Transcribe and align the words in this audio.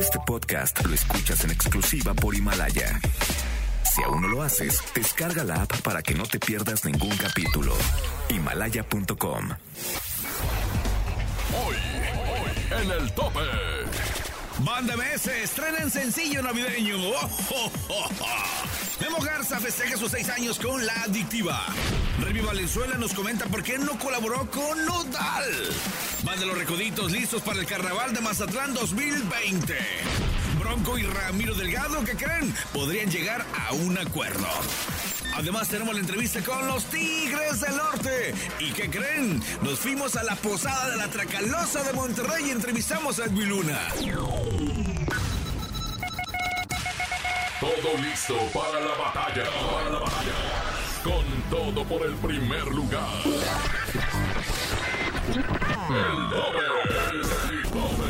Este 0.00 0.18
podcast 0.26 0.82
lo 0.86 0.94
escuchas 0.94 1.44
en 1.44 1.50
exclusiva 1.50 2.14
por 2.14 2.34
Himalaya. 2.34 2.98
Si 3.84 4.02
aún 4.02 4.22
no 4.22 4.28
lo 4.28 4.42
haces, 4.42 4.82
descarga 4.94 5.44
la 5.44 5.62
app 5.62 5.82
para 5.82 6.02
que 6.02 6.14
no 6.14 6.24
te 6.24 6.40
pierdas 6.40 6.86
ningún 6.86 7.14
capítulo. 7.18 7.74
Himalaya.com. 8.30 9.50
Hoy, 11.52 11.74
hoy, 11.74 12.82
en 12.82 12.90
el 12.90 13.12
tope. 13.12 13.40
Banda 14.60 14.96
MS 14.96 15.26
estrena 15.26 15.78
en 15.78 15.90
sencillo 15.90 16.42
navideño. 16.42 16.96
Oh, 17.52 17.70
oh. 17.90 18.79
Memo 19.00 19.18
Garza 19.20 19.58
festeja 19.60 19.96
sus 19.96 20.10
seis 20.10 20.28
años 20.28 20.58
con 20.58 20.84
La 20.84 20.92
Adictiva. 21.02 21.64
Revi 22.20 22.40
Valenzuela 22.40 22.96
nos 22.96 23.14
comenta 23.14 23.46
por 23.46 23.62
qué 23.62 23.78
no 23.78 23.98
colaboró 23.98 24.50
con 24.50 24.84
Nodal. 24.84 25.50
Van 26.22 26.38
de 26.38 26.46
los 26.46 26.58
recoditos 26.58 27.10
listos 27.10 27.42
para 27.42 27.60
el 27.60 27.66
Carnaval 27.66 28.12
de 28.12 28.20
Mazatlán 28.20 28.74
2020. 28.74 29.74
Bronco 30.58 30.98
y 30.98 31.04
Ramiro 31.04 31.54
Delgado, 31.54 32.04
que 32.04 32.14
creen? 32.14 32.54
Podrían 32.72 33.10
llegar 33.10 33.44
a 33.58 33.72
un 33.72 33.96
acuerdo. 33.96 34.46
Además 35.34 35.68
tenemos 35.68 35.94
la 35.94 36.00
entrevista 36.00 36.42
con 36.42 36.66
los 36.66 36.84
Tigres 36.84 37.60
del 37.60 37.76
Norte. 37.76 38.34
¿Y 38.58 38.70
qué 38.72 38.90
creen? 38.90 39.42
Nos 39.62 39.78
fuimos 39.78 40.16
a 40.16 40.24
la 40.24 40.36
posada 40.36 40.90
de 40.90 40.96
la 40.96 41.08
Tracalosa 41.08 41.82
de 41.84 41.92
Monterrey 41.94 42.48
y 42.48 42.50
entrevistamos 42.50 43.18
a 43.18 43.24
Edwin 43.24 43.48
Luna. 43.48 43.78
Todo 47.60 47.96
listo 48.02 48.36
para 48.54 48.80
la 48.80 48.94
batalla. 48.94 49.44
Para 49.44 49.90
la 49.90 49.98
batalla. 49.98 50.32
Con 51.04 51.24
todo 51.50 51.84
por 51.84 52.06
el 52.06 52.14
primer 52.14 52.64
lugar. 52.68 53.06
El 55.26 55.34
tope. 56.30 56.64
El 57.10 57.22
tope. 57.68 58.08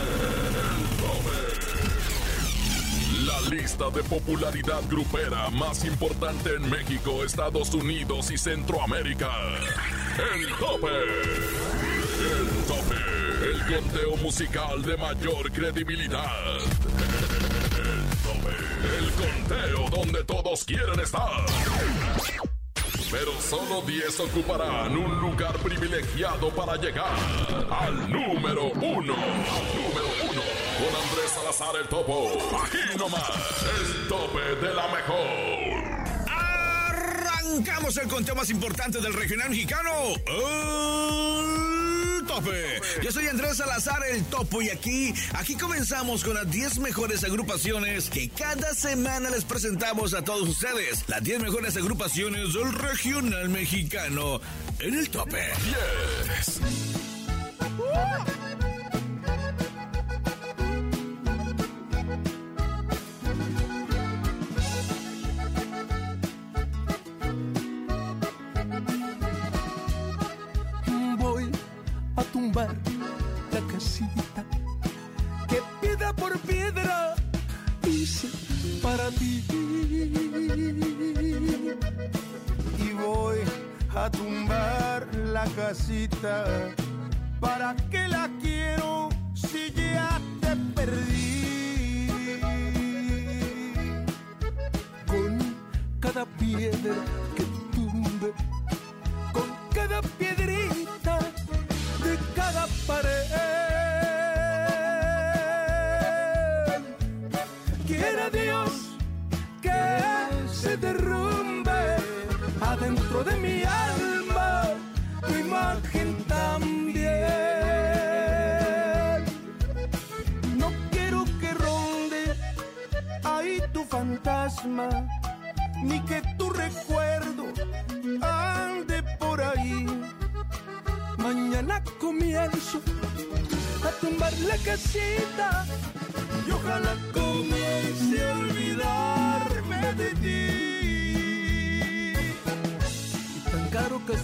La 3.27 3.41
lista 3.51 3.91
de 3.91 4.05
popularidad 4.05 4.83
grupera 4.89 5.51
más 5.51 5.85
importante 5.85 6.55
en 6.55 6.71
México, 6.71 7.25
Estados 7.25 7.75
Unidos 7.75 8.31
y 8.31 8.39
Centroamérica. 8.39 9.33
El 10.33 10.49
tope. 10.59 10.87
El 12.21 12.49
tope. 12.69 12.95
El 13.51 13.59
conteo 13.67 14.17
musical 14.19 14.83
de 14.83 14.97
mayor 14.97 15.51
credibilidad. 15.51 16.31
El 18.99 19.11
conteo 19.13 19.89
donde 19.91 20.25
todos 20.25 20.65
quieren 20.65 21.01
estar. 21.01 21.31
Pero 23.11 23.33
solo 23.41 23.83
10 23.83 24.21
ocuparán 24.21 24.97
un 24.97 25.21
lugar 25.21 25.57
privilegiado 25.59 26.49
para 26.51 26.77
llegar 26.77 27.13
al 27.71 28.09
número 28.09 28.67
uno. 28.67 29.17
Número 29.17 30.09
uno. 30.31 30.43
Con 30.79 30.95
Andrés 30.95 31.31
Salazar 31.35 31.75
el 31.81 31.89
Topo. 31.89 32.31
Aquí 32.65 32.97
nomás. 32.97 33.29
El 33.81 34.09
tope 34.09 34.67
de 34.67 34.75
la 34.75 34.89
mejor. 34.89 35.27
Arrancamos 36.29 37.97
el 37.97 38.09
conteo 38.09 38.37
más 38.37 38.49
importante 38.51 39.01
del 39.01 39.13
regional 39.13 39.51
mexicano. 39.51 39.91
El 40.27 41.70
Yo 43.03 43.11
soy 43.11 43.27
Andrés 43.27 43.57
Salazar, 43.57 44.03
el 44.09 44.25
topo, 44.25 44.63
y 44.63 44.71
aquí, 44.71 45.13
aquí 45.35 45.57
comenzamos 45.57 46.23
con 46.23 46.35
las 46.35 46.49
10 46.49 46.79
mejores 46.79 47.25
agrupaciones 47.25 48.09
que 48.09 48.29
cada 48.29 48.73
semana 48.75 49.31
les 49.31 49.45
presentamos 49.45 50.15
a 50.15 50.23
todos 50.23 50.49
ustedes. 50.49 51.05
Las 51.09 51.23
10 51.25 51.41
mejores 51.41 51.77
agrupaciones 51.77 52.55
del 52.55 52.73
regional 52.73 53.49
mexicano 53.49 54.41
en 54.79 54.95
el 54.95 55.11
tope. 55.11 55.43
10. 56.25 56.61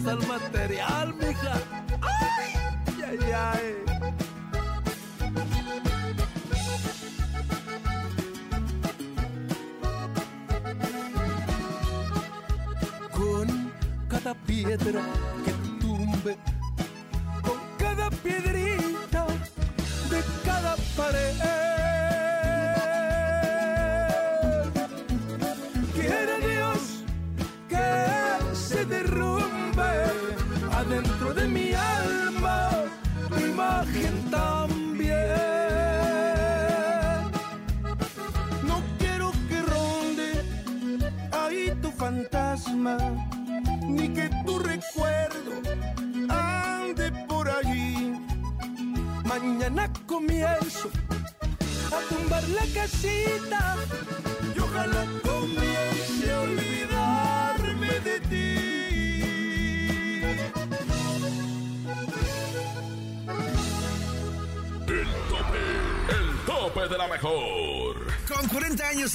Caro 0.04 1.15
que 1.15 1.15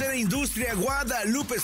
40 0.01 0.06
años 0.06 0.06
en 0.06 0.07
la 0.07 0.15
industria, 0.15 0.74
Guadalupe 0.74 1.56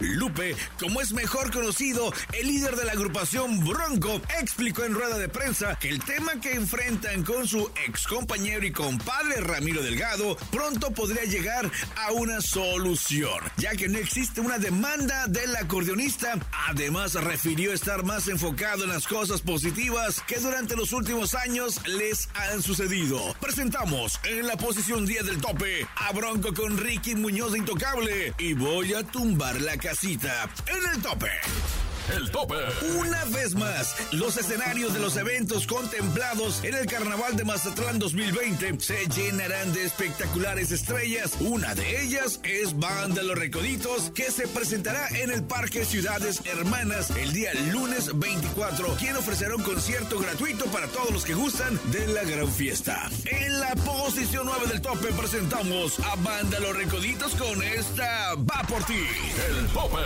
Lupe, 0.00 0.56
como 0.80 1.02
es 1.02 1.12
mejor 1.12 1.52
conocido, 1.52 2.10
el 2.32 2.46
líder 2.46 2.74
de 2.74 2.86
la 2.86 2.92
agrupación 2.92 3.62
Bronco, 3.62 4.22
explicó 4.40 4.84
en 4.84 4.94
rueda 4.94 5.18
de 5.18 5.28
prensa 5.28 5.78
que 5.78 5.90
el 5.90 6.02
tema 6.02 6.40
que 6.40 6.54
enfrentan 6.54 7.22
con 7.22 7.46
su 7.46 7.70
ex 7.86 8.06
compañero 8.06 8.64
y 8.64 8.72
compadre 8.72 9.42
Ramiro 9.42 9.82
Delgado 9.82 10.38
pronto 10.50 10.92
podría 10.92 11.24
llegar 11.24 11.70
a 11.96 12.12
una 12.12 12.40
solución, 12.40 13.40
ya 13.58 13.72
que 13.72 13.88
no 13.88 13.98
existe 13.98 14.40
una 14.40 14.58
demanda 14.58 15.26
del 15.26 15.54
acordeonista. 15.54 16.38
Además, 16.68 17.12
refirió 17.12 17.74
estar 17.74 18.04
más 18.04 18.28
enfocado 18.28 18.84
en 18.84 18.90
las 18.90 19.06
cosas 19.06 19.42
positivas 19.42 20.22
que 20.26 20.38
durante 20.38 20.76
los 20.76 20.92
últimos 20.92 21.34
años 21.34 21.78
les 21.86 22.30
han 22.34 22.62
sucedido. 22.62 23.36
Presentamos 23.38 24.18
en 24.24 24.46
la 24.46 24.56
posición 24.56 25.04
10 25.04 25.26
del 25.26 25.40
tope 25.42 25.86
a 25.96 26.10
Bronco 26.12 26.54
con 26.54 26.78
Ricky 26.78 27.14
Muñoz 27.16 27.52
de 27.52 27.58
Intocable 27.58 28.32
y 28.38 28.54
voy 28.54 28.94
a 28.94 29.02
tumbar 29.02 29.41
la 29.50 29.76
casita 29.76 30.48
en 30.68 30.94
el 30.94 31.02
tope. 31.02 31.81
El 32.08 32.30
tope. 32.30 32.56
Una 32.98 33.24
vez 33.26 33.54
más, 33.54 33.94
los 34.12 34.36
escenarios 34.36 34.92
de 34.92 35.00
los 35.00 35.16
eventos 35.16 35.66
contemplados 35.66 36.62
en 36.64 36.74
el 36.74 36.86
Carnaval 36.86 37.36
de 37.36 37.44
Mazatlán 37.44 37.98
2020 37.98 38.80
se 38.80 39.06
llenarán 39.06 39.72
de 39.72 39.84
espectaculares 39.84 40.72
estrellas. 40.72 41.32
Una 41.40 41.74
de 41.74 42.02
ellas 42.02 42.40
es 42.42 42.76
Banda 42.78 43.22
Los 43.22 43.38
Recoditos, 43.38 44.10
que 44.10 44.30
se 44.30 44.48
presentará 44.48 45.08
en 45.10 45.30
el 45.30 45.44
Parque 45.44 45.84
Ciudades 45.84 46.42
Hermanas 46.44 47.10
el 47.10 47.32
día 47.32 47.50
lunes 47.72 48.10
24, 48.18 48.96
quien 48.96 49.16
ofrecerá 49.16 49.54
un 49.54 49.62
concierto 49.62 50.18
gratuito 50.18 50.66
para 50.66 50.88
todos 50.88 51.10
los 51.10 51.24
que 51.24 51.34
gustan 51.34 51.78
de 51.92 52.06
la 52.08 52.24
gran 52.24 52.50
fiesta. 52.50 53.08
En 53.26 53.60
la 53.60 53.74
posición 53.76 54.46
9 54.46 54.66
del 54.66 54.82
tope 54.82 55.08
presentamos 55.12 56.00
a 56.00 56.16
Banda 56.16 56.58
Los 56.58 56.76
Recoditos 56.76 57.34
con 57.36 57.62
esta 57.62 58.34
Va 58.34 58.62
por 58.68 58.84
ti. 58.84 59.06
El 59.48 59.66
tope 59.68 59.98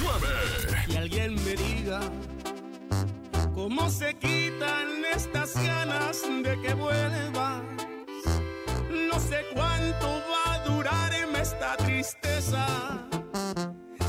9. 0.00 0.79
Y 0.90 0.96
alguien 0.96 1.36
me 1.36 1.54
diga 1.54 2.00
cómo 3.54 3.88
se 3.90 4.14
quitan 4.14 5.04
estas 5.14 5.54
ganas 5.54 6.22
de 6.22 6.60
que 6.60 6.74
vuelvas. 6.74 7.62
No 9.08 9.20
sé 9.20 9.44
cuánto 9.54 10.22
va 10.32 10.54
a 10.54 10.58
durarme 10.64 11.40
esta 11.40 11.76
tristeza. 11.76 12.66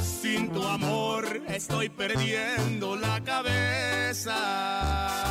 Sin 0.02 0.52
tu 0.52 0.64
amor 0.64 1.44
estoy 1.48 1.90
perdiendo 1.90 2.96
la 2.96 3.22
cabeza. 3.24 5.31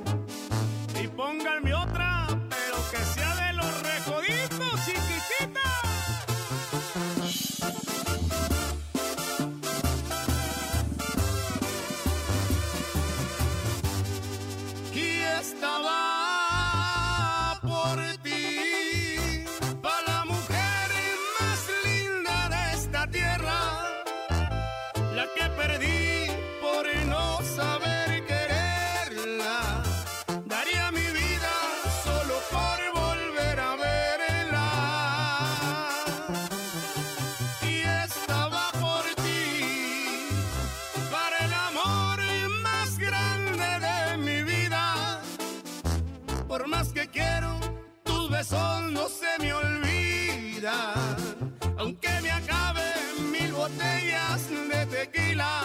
Aunque 51.77 52.09
me 52.21 52.29
acaben 52.29 53.31
mil 53.31 53.51
botellas 53.51 54.47
de 54.49 54.85
tequila. 54.85 55.63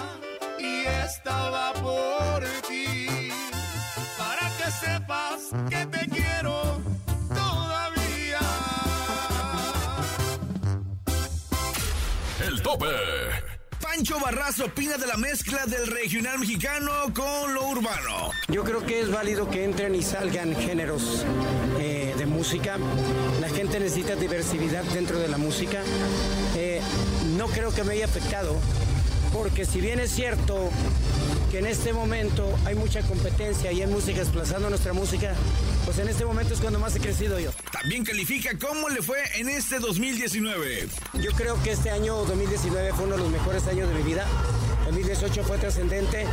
Y 0.58 0.86
estaba 0.86 1.74
por 1.74 2.42
ti, 2.66 3.30
para 4.16 4.48
que 4.56 4.70
sepas 4.70 5.50
que 5.68 5.84
te 5.86 6.08
quiero 6.08 6.80
todavía. 7.28 8.40
El 12.40 12.62
tope. 12.62 13.25
Pancho 13.96 14.20
Barrazo 14.20 14.66
opina 14.66 14.98
de 14.98 15.06
la 15.06 15.16
mezcla 15.16 15.64
del 15.64 15.86
regional 15.86 16.38
mexicano 16.38 16.92
con 17.14 17.54
lo 17.54 17.66
urbano. 17.68 18.30
Yo 18.46 18.62
creo 18.62 18.84
que 18.84 19.00
es 19.00 19.10
válido 19.10 19.48
que 19.48 19.64
entren 19.64 19.94
y 19.94 20.02
salgan 20.02 20.54
géneros 20.54 21.24
eh, 21.80 22.14
de 22.18 22.26
música. 22.26 22.76
La 23.40 23.48
gente 23.48 23.80
necesita 23.80 24.14
diversidad 24.14 24.84
dentro 24.92 25.18
de 25.18 25.28
la 25.28 25.38
música. 25.38 25.80
Eh, 26.54 26.82
no 27.38 27.46
creo 27.46 27.72
que 27.72 27.84
me 27.84 27.94
haya 27.94 28.04
afectado, 28.04 28.60
porque 29.32 29.64
si 29.64 29.80
bien 29.80 30.00
es 30.00 30.10
cierto 30.10 30.70
que 31.50 31.58
en 31.58 31.66
este 31.66 31.92
momento 31.92 32.48
hay 32.64 32.74
mucha 32.74 33.02
competencia 33.02 33.72
y 33.72 33.82
hay 33.82 33.86
música 33.86 34.20
desplazando 34.20 34.68
nuestra 34.68 34.92
música, 34.92 35.34
pues 35.84 35.98
en 35.98 36.08
este 36.08 36.24
momento 36.24 36.54
es 36.54 36.60
cuando 36.60 36.78
más 36.78 36.94
he 36.96 37.00
crecido 37.00 37.38
yo. 37.38 37.50
También 37.72 38.04
califica 38.04 38.50
cómo 38.58 38.88
le 38.88 39.02
fue 39.02 39.18
en 39.36 39.48
este 39.48 39.78
2019. 39.78 40.88
Yo 41.22 41.32
creo 41.32 41.62
que 41.62 41.72
este 41.72 41.90
año 41.90 42.16
2019 42.24 42.92
fue 42.92 43.04
uno 43.04 43.16
de 43.16 43.22
los 43.22 43.30
mejores 43.30 43.66
años 43.66 43.88
de 43.88 43.94
mi 43.94 44.02
vida. 44.02 44.26
El 44.88 44.94
2018 44.94 45.44
fue 45.44 45.58
trascendente 45.58 46.26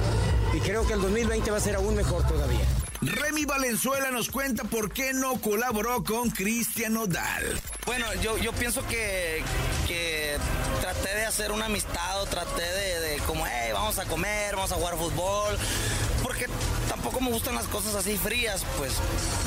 y 0.53 0.59
creo 0.59 0.85
que 0.85 0.93
el 0.93 1.01
2020 1.01 1.51
va 1.51 1.57
a 1.57 1.61
ser 1.61 1.75
aún 1.75 1.95
mejor 1.95 2.25
todavía. 2.27 2.65
Remy 3.01 3.45
Valenzuela 3.45 4.11
nos 4.11 4.29
cuenta 4.29 4.63
por 4.63 4.91
qué 4.91 5.13
no 5.13 5.41
colaboró 5.41 6.03
con 6.03 6.29
Cristian 6.29 6.95
Odal. 6.95 7.59
Bueno, 7.85 8.05
yo, 8.21 8.37
yo 8.37 8.53
pienso 8.53 8.85
que, 8.87 9.43
que 9.87 10.22
traté 10.83 11.15
de 11.15 11.25
hacer 11.25 11.53
una 11.53 11.67
amistad 11.67 12.21
o 12.21 12.25
traté 12.25 12.61
de, 12.61 13.17
como, 13.25 13.47
hey, 13.47 13.71
vamos 13.71 13.97
a 13.99 14.03
comer, 14.03 14.53
vamos 14.53 14.69
a 14.73 14.75
jugar 14.75 14.97
fútbol, 14.97 15.57
porque 16.21 16.49
tampoco 16.89 17.21
me 17.21 17.29
gustan 17.29 17.55
las 17.55 17.67
cosas 17.67 17.95
así 17.95 18.17
frías, 18.17 18.65
pues 18.77 18.91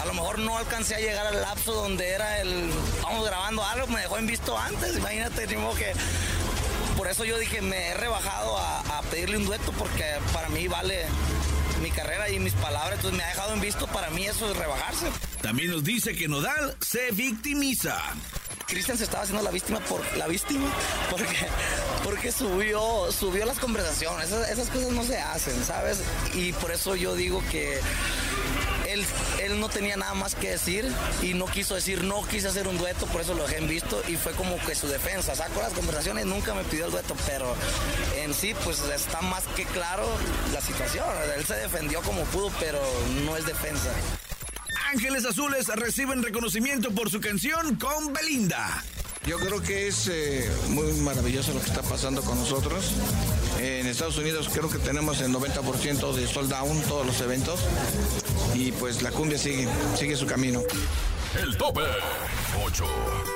a 0.00 0.06
lo 0.06 0.14
mejor 0.14 0.38
no 0.38 0.56
alcancé 0.56 0.94
a 0.94 0.98
llegar 0.98 1.26
al 1.26 1.42
lapso 1.42 1.74
donde 1.74 2.08
era 2.08 2.40
el, 2.40 2.70
vamos 3.02 3.26
grabando 3.26 3.62
algo, 3.62 3.86
me 3.88 4.00
dejó 4.00 4.16
en 4.16 4.26
visto 4.26 4.56
antes, 4.56 4.96
imagínate, 4.96 5.46
ni 5.46 5.56
modo 5.56 5.74
que... 5.74 5.92
Por 6.96 7.06
eso 7.06 7.26
yo 7.26 7.38
dije, 7.38 7.60
me 7.60 7.88
he 7.88 7.94
rebajado 7.94 8.56
a, 8.56 8.80
a 8.80 9.02
pedirle 9.02 9.36
un 9.36 9.44
dueto 9.44 9.72
porque 9.72 10.14
para 10.32 10.48
mí 10.48 10.68
vale 10.68 11.04
mi 11.82 11.90
carrera 11.90 12.30
y 12.30 12.38
mis 12.38 12.54
palabras, 12.54 12.94
entonces 12.94 13.18
me 13.18 13.24
ha 13.24 13.28
dejado 13.28 13.52
en 13.52 13.60
visto, 13.60 13.86
para 13.88 14.08
mí 14.08 14.24
eso 14.24 14.50
es 14.50 14.56
rebajarse. 14.56 15.08
También 15.42 15.70
nos 15.70 15.84
dice 15.84 16.16
que 16.16 16.28
Nodal 16.28 16.74
se 16.80 17.10
victimiza. 17.10 18.02
Cristian 18.66 18.98
se 18.98 19.04
estaba 19.04 19.22
haciendo 19.22 19.42
la 19.42 19.50
víctima 19.50 19.80
por 19.80 20.00
la 20.16 20.26
víctima 20.26 20.72
porque 22.04 22.32
subió 22.32 23.10
subió 23.12 23.46
las 23.46 23.58
conversaciones 23.58 24.30
esas, 24.30 24.68
cosas 24.70 24.90
no 24.90 25.04
se 25.04 25.18
hacen 25.18 25.64
sabes 25.64 26.02
y 26.34 26.52
por 26.52 26.72
eso 26.72 26.96
yo 26.96 27.14
digo 27.14 27.42
que 27.50 27.80
él, 28.88 29.04
él, 29.40 29.60
no 29.60 29.68
tenía 29.68 29.96
nada 29.96 30.14
más 30.14 30.34
que 30.34 30.50
decir 30.50 30.90
y 31.22 31.34
no 31.34 31.46
quiso 31.46 31.74
decir, 31.74 32.04
no 32.04 32.22
quise 32.26 32.48
hacer 32.48 32.68
un 32.68 32.78
dueto, 32.78 33.06
por 33.06 33.20
eso 33.20 33.34
lo 33.34 33.42
dejé 33.46 33.58
en 33.58 33.68
visto 33.68 34.00
y 34.08 34.16
fue 34.16 34.32
como 34.32 34.56
que 34.58 34.74
su 34.74 34.86
defensa. 34.86 35.34
Sacó 35.34 35.60
las 35.60 35.72
conversaciones, 35.72 36.24
nunca 36.26 36.54
me 36.54 36.62
pidió 36.64 36.86
el 36.86 36.92
dueto, 36.92 37.16
pero 37.26 37.54
en 38.16 38.32
sí 38.32 38.54
pues 38.64 38.80
está 38.94 39.20
más 39.22 39.44
que 39.56 39.64
claro 39.64 40.06
la 40.52 40.60
situación. 40.60 41.06
Él 41.36 41.44
se 41.44 41.54
defendió 41.54 42.00
como 42.02 42.22
pudo, 42.26 42.50
pero 42.60 42.80
no 43.24 43.36
es 43.36 43.44
defensa. 43.44 43.90
Ángeles 44.92 45.24
Azules 45.24 45.66
reciben 45.68 46.22
reconocimiento 46.22 46.90
por 46.92 47.10
su 47.10 47.20
canción 47.20 47.76
con 47.76 48.12
Belinda. 48.12 48.84
Yo 49.26 49.38
creo 49.38 49.60
que 49.60 49.88
es 49.88 50.08
eh, 50.08 50.48
muy 50.68 50.92
maravilloso 51.00 51.52
lo 51.52 51.60
que 51.60 51.66
está 51.66 51.82
pasando 51.82 52.22
con 52.22 52.38
nosotros. 52.38 52.92
Eh, 53.58 53.80
en 53.80 53.88
Estados 53.88 54.16
Unidos 54.18 54.48
creo 54.52 54.70
que 54.70 54.78
tenemos 54.78 55.20
el 55.20 55.32
90% 55.32 56.14
de 56.14 56.28
sold 56.28 56.50
down 56.50 56.80
todos 56.82 57.04
los 57.04 57.20
eventos 57.20 57.60
y 58.54 58.70
pues 58.72 59.02
la 59.02 59.10
cumbia 59.10 59.38
sigue, 59.38 59.68
sigue 59.96 60.14
su 60.16 60.26
camino. 60.26 60.62
El 61.42 61.56
tope 61.56 61.82
8. 62.64 63.35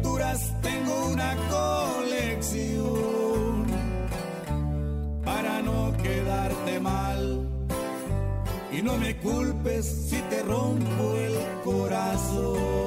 tengo 0.61 1.07
una 1.07 1.35
colección 1.49 2.85
para 5.23 5.61
no 5.61 5.93
quedarte 5.97 6.79
mal. 6.79 7.47
Y 8.71 8.81
no 8.81 8.97
me 8.97 9.17
culpes 9.17 9.85
si 10.09 10.21
te 10.29 10.41
rompo 10.43 11.15
el 11.15 11.33
corazón. 11.63 12.81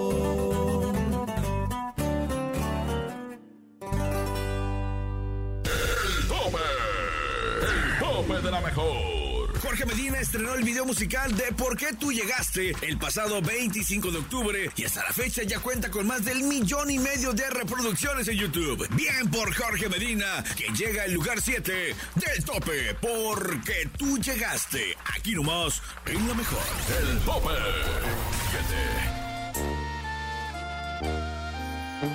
de 8.42 8.50
la 8.50 8.60
mejor. 8.60 9.23
Jorge 9.64 9.86
Medina 9.86 10.20
estrenó 10.20 10.54
el 10.54 10.62
video 10.62 10.84
musical 10.84 11.34
de 11.36 11.44
¿Por 11.52 11.74
qué 11.78 11.94
tú 11.98 12.12
llegaste? 12.12 12.74
el 12.82 12.98
pasado 12.98 13.40
25 13.40 14.10
de 14.10 14.18
octubre 14.18 14.70
y 14.76 14.84
hasta 14.84 15.02
la 15.02 15.12
fecha 15.12 15.42
ya 15.42 15.58
cuenta 15.58 15.90
con 15.90 16.06
más 16.06 16.22
del 16.22 16.42
millón 16.42 16.90
y 16.90 16.98
medio 16.98 17.32
de 17.32 17.48
reproducciones 17.48 18.28
en 18.28 18.36
YouTube. 18.36 18.86
Bien 18.94 19.30
por 19.30 19.54
Jorge 19.54 19.88
Medina, 19.88 20.44
que 20.54 20.68
llega 20.74 21.04
al 21.04 21.14
lugar 21.14 21.40
7 21.40 21.96
del 22.14 22.44
tope. 22.44 22.94
Porque 23.00 23.88
tú 23.96 24.18
llegaste. 24.18 24.96
Aquí 25.16 25.32
nomás, 25.32 25.80
en 26.06 26.28
lo 26.28 26.34
mejor. 26.34 26.60
El 27.00 27.18
tope 27.20 27.48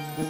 7. 0.05 0.28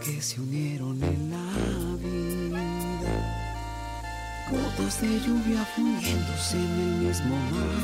Que 0.00 0.20
se 0.20 0.40
unieron 0.40 1.02
en 1.02 1.30
la 1.30 1.96
vida. 1.96 2.62
Gotas 4.50 5.00
de 5.00 5.20
lluvia 5.20 5.64
fundiéndose 5.76 6.56
en 6.56 6.80
el 6.80 6.92
mismo 7.06 7.36
mar. 7.52 7.82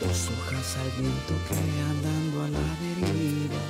Dos 0.00 0.28
hojas 0.30 0.76
al 0.82 0.90
viento 1.00 1.34
que 1.48 1.56
andando 1.92 2.36
a 2.44 2.48
la 2.48 2.66
deriva 2.82 3.62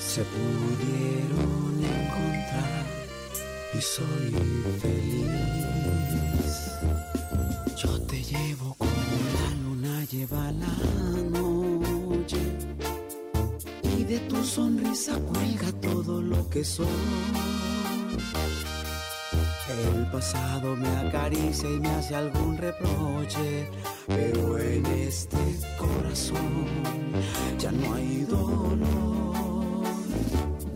se 0.00 0.22
pudieron 0.24 1.72
encontrar 1.84 2.84
y 3.72 3.80
soy 3.80 4.30
feliz. 4.80 6.54
Yo 7.76 8.00
te 8.02 8.22
llevo 8.22 8.74
como 8.78 8.92
la 9.38 9.48
luna 9.62 10.04
lleva 10.10 10.52
la 10.52 10.74
noche 11.30 11.63
de 14.14 14.20
tu 14.28 14.44
sonrisa 14.44 15.12
cuelga 15.30 15.72
todo 15.80 16.22
lo 16.22 16.48
que 16.48 16.62
soy. 16.64 16.86
El 19.96 20.06
pasado 20.12 20.76
me 20.76 20.88
acaricia 21.04 21.68
y 21.68 21.80
me 21.80 21.90
hace 21.90 22.14
algún 22.14 22.56
reproche, 22.56 23.68
pero 24.06 24.58
en 24.58 24.86
este 24.86 25.42
corazón 25.76 26.54
ya 27.58 27.72
no 27.72 27.94
hay 27.94 28.24
dolor. 28.36 28.76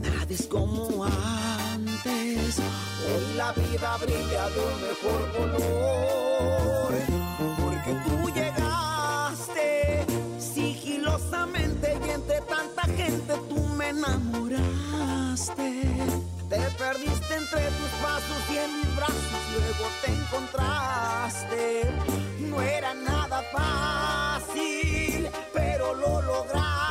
Nada 0.02 0.26
es 0.38 0.46
como 0.48 1.04
antes, 1.04 2.58
hoy 3.06 3.26
la 3.36 3.52
vida 3.52 3.90
brilla 4.02 4.44
de 4.54 4.60
un 4.68 4.76
mejor 4.88 5.20
color, 5.36 6.92
porque 7.62 7.92
tú 8.04 8.16
llegaste 8.38 9.68
sigilosamente 10.54 11.77
entre 12.28 12.40
tanta 12.42 12.82
gente 12.82 13.34
tú 13.48 13.58
me 13.76 13.88
enamoraste. 13.88 15.62
Te 16.48 16.58
perdiste 16.78 17.34
entre 17.34 17.62
tus 17.62 17.90
pasos 18.02 18.50
y 18.50 18.58
en 18.58 18.76
mis 18.78 18.96
brazos 18.96 19.42
luego 19.54 19.88
te 20.02 20.12
encontraste. 20.12 21.90
No 22.40 22.60
era 22.60 22.92
nada 22.94 23.42
fácil, 23.52 25.28
pero 25.54 25.94
lo 25.94 26.20
lograste. 26.22 26.87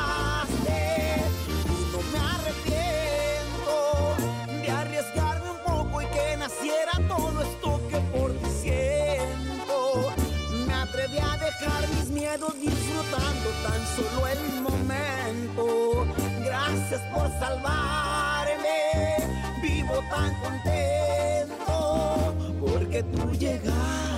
Disfrutando 12.36 13.50
tan 13.62 13.86
solo 13.96 14.26
el 14.26 14.60
momento. 14.60 16.06
Gracias 16.44 17.00
por 17.12 17.26
salvarme 17.38 19.16
vivo 19.62 20.02
tan 20.10 20.34
contento 20.40 22.34
porque 22.60 23.02
tú 23.02 23.32
llegaste. 23.32 24.17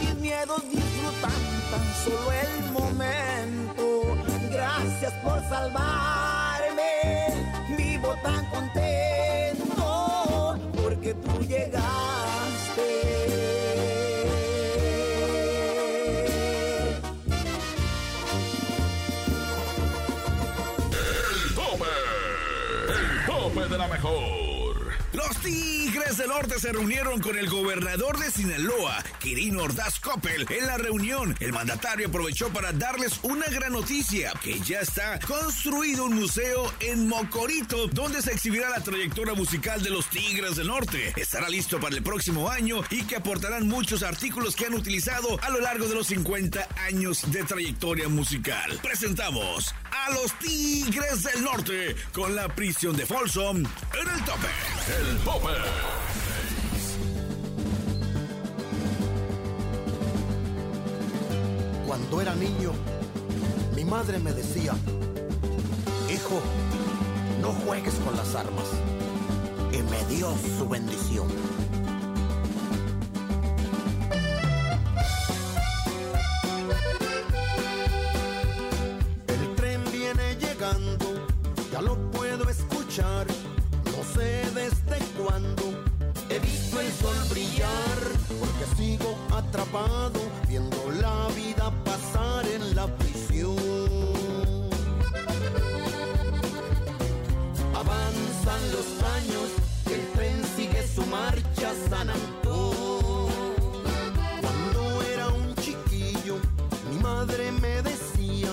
Mis 0.00 0.14
miedos 0.16 0.62
disfrutando 0.70 1.58
tan 1.70 1.86
solo 2.04 2.32
el 2.32 2.72
momento. 2.72 4.16
Gracias 4.50 5.12
por 5.22 5.40
salvarme, 5.48 6.92
vivo 7.76 8.14
tan 8.22 8.44
contento 8.46 8.87
Norte 26.28 26.60
se 26.60 26.72
reunieron 26.72 27.20
con 27.20 27.38
el 27.38 27.48
gobernador 27.48 28.18
de 28.18 28.30
Sinaloa, 28.30 29.02
Quirino 29.18 29.62
Ordaz 29.62 29.98
Coppel. 29.98 30.46
En 30.50 30.66
la 30.66 30.76
reunión, 30.76 31.34
el 31.40 31.54
mandatario 31.54 32.08
aprovechó 32.08 32.50
para 32.50 32.70
darles 32.72 33.18
una 33.22 33.46
gran 33.46 33.72
noticia, 33.72 34.32
que 34.42 34.60
ya 34.60 34.80
está 34.80 35.18
construido 35.20 36.04
un 36.04 36.16
museo 36.16 36.70
en 36.80 37.08
Mocorito, 37.08 37.88
donde 37.88 38.20
se 38.20 38.32
exhibirá 38.32 38.68
la 38.68 38.82
trayectoria 38.82 39.32
musical 39.32 39.82
de 39.82 39.88
los 39.88 40.10
Tigres 40.10 40.56
del 40.56 40.66
Norte. 40.66 41.14
Estará 41.16 41.48
listo 41.48 41.80
para 41.80 41.96
el 41.96 42.02
próximo 42.02 42.50
año 42.50 42.82
y 42.90 43.04
que 43.04 43.16
aportarán 43.16 43.66
muchos 43.66 44.02
artículos 44.02 44.54
que 44.54 44.66
han 44.66 44.74
utilizado 44.74 45.40
a 45.42 45.48
lo 45.48 45.60
largo 45.60 45.86
de 45.88 45.94
los 45.94 46.08
50 46.08 46.68
años 46.86 47.22
de 47.32 47.42
trayectoria 47.44 48.08
musical. 48.08 48.78
Presentamos 48.82 49.74
a 49.90 50.10
los 50.10 50.38
Tigres 50.38 51.22
del 51.22 51.42
Norte 51.42 51.96
con 52.12 52.34
la 52.34 52.48
prisión 52.48 52.96
de 52.98 53.06
Folsom 53.06 53.56
en 53.58 54.08
el 54.14 54.24
tope. 54.24 54.48
El 55.00 55.18
tope. 55.20 55.97
Cuando 62.10 62.22
era 62.22 62.34
niño, 62.36 62.72
mi 63.76 63.84
madre 63.84 64.18
me 64.18 64.32
decía, 64.32 64.72
hijo, 66.10 66.40
no 67.42 67.52
juegues 67.66 67.92
con 67.96 68.16
las 68.16 68.34
armas. 68.34 68.64
Y 69.72 69.82
me 69.82 70.02
dio 70.06 70.32
su 70.56 70.66
bendición. 70.66 71.26
El 79.26 79.54
tren 79.56 79.84
viene 79.92 80.34
llegando, 80.36 81.26
ya 81.70 81.82
lo 81.82 82.10
puedo 82.10 82.48
escuchar. 82.48 83.26
No 83.84 84.02
sé 84.14 84.44
desde 84.54 85.04
cuándo 85.22 85.62
he 86.30 86.38
visto 86.38 86.80
el 86.80 86.90
sol 86.90 87.16
brillar, 87.28 87.98
porque 88.40 88.64
sigo 88.78 89.14
atrapado 89.30 90.20
viendo 90.48 90.90
la 91.02 91.28
vida 91.36 91.70
Los 98.72 99.02
años, 99.16 99.50
el 99.86 100.06
tren 100.12 100.42
sigue 100.56 100.86
su 100.86 101.06
marcha 101.06 101.70
a 101.70 101.88
San 101.88 102.10
Antón. 102.10 103.28
Cuando 104.42 105.02
era 105.14 105.28
un 105.28 105.54
chiquillo, 105.56 106.36
mi 106.90 106.98
madre 106.98 107.52
me 107.52 107.82
decía, 107.82 108.50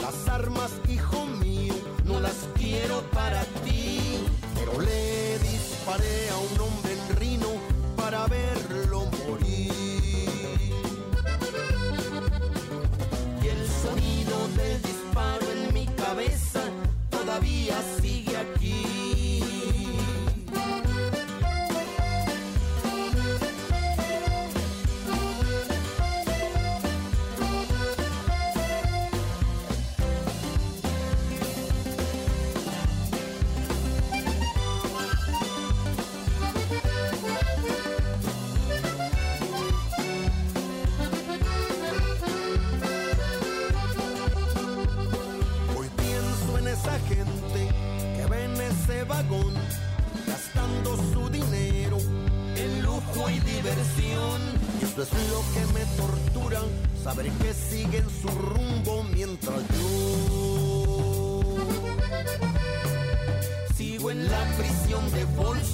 las 0.00 0.28
armas, 0.28 0.70
hijo 0.88 1.26
mío, 1.26 1.74
no 2.04 2.20
las 2.20 2.48
quiero 2.54 3.00
para 3.12 3.42
ti. 3.64 4.20
Pero 4.54 4.80
le 4.80 5.38
disparé 5.38 6.30
a 6.30 6.36
un 6.36 6.60
hombre 6.60 6.92
en 6.92 7.16
Rino 7.16 7.48
para 7.96 8.26
verlo 8.26 9.06
morir. 9.26 9.72
Y 13.42 13.48
el 13.48 13.68
sonido 13.82 14.48
del 14.56 14.82
disparo 14.82 15.46
en 15.50 15.74
mi 15.74 15.86
cabeza 15.86 16.62
todavía 17.10 17.76
sigue 18.00 18.25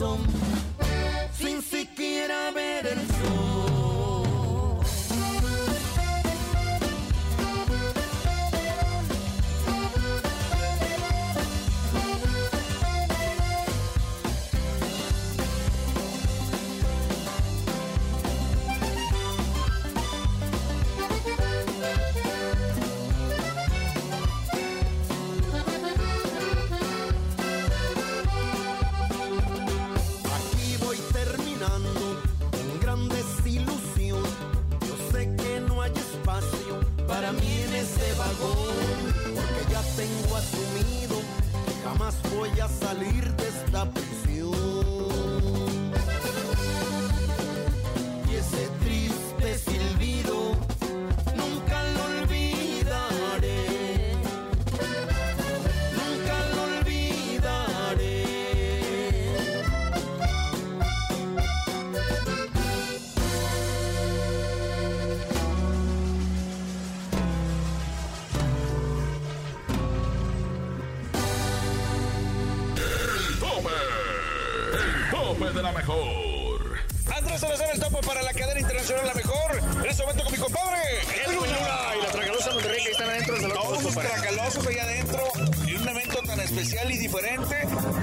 de 0.03 0.62
El 75.53 75.57
de 75.57 75.63
la 75.65 75.73
mejor. 75.73 76.79
Andrés 77.15 77.41
Salazar, 77.41 77.69
el 77.75 77.79
tope 77.79 78.07
para 78.07 78.23
la 78.23 78.33
cadena 78.33 78.59
internacional 78.59 79.07
La 79.07 79.13
Mejor. 79.13 79.59
En 79.85 79.91
este 79.91 80.03
momento 80.03 80.25
con 80.25 80.33
mi 80.33 80.39
compadre. 80.39 80.79
Edwin 81.27 81.37
Luna 81.37 81.79
y 81.99 82.03
la 82.03 82.11
Tracalosa 82.11 82.53
Monterrey 82.53 82.83
que 82.83 82.91
están 82.93 83.11
adentro 83.11 83.35
del 83.35 83.43
salón. 83.43 83.59
Todos 83.63 83.83
los 83.85 83.95
tracalosos 83.95 84.67
allá 84.67 84.83
adentro. 84.85 85.33
Un 85.83 85.89
evento 85.89 86.19
tan 86.27 86.41
especial 86.41 86.91
y 86.93 86.99
diferente. 86.99 87.57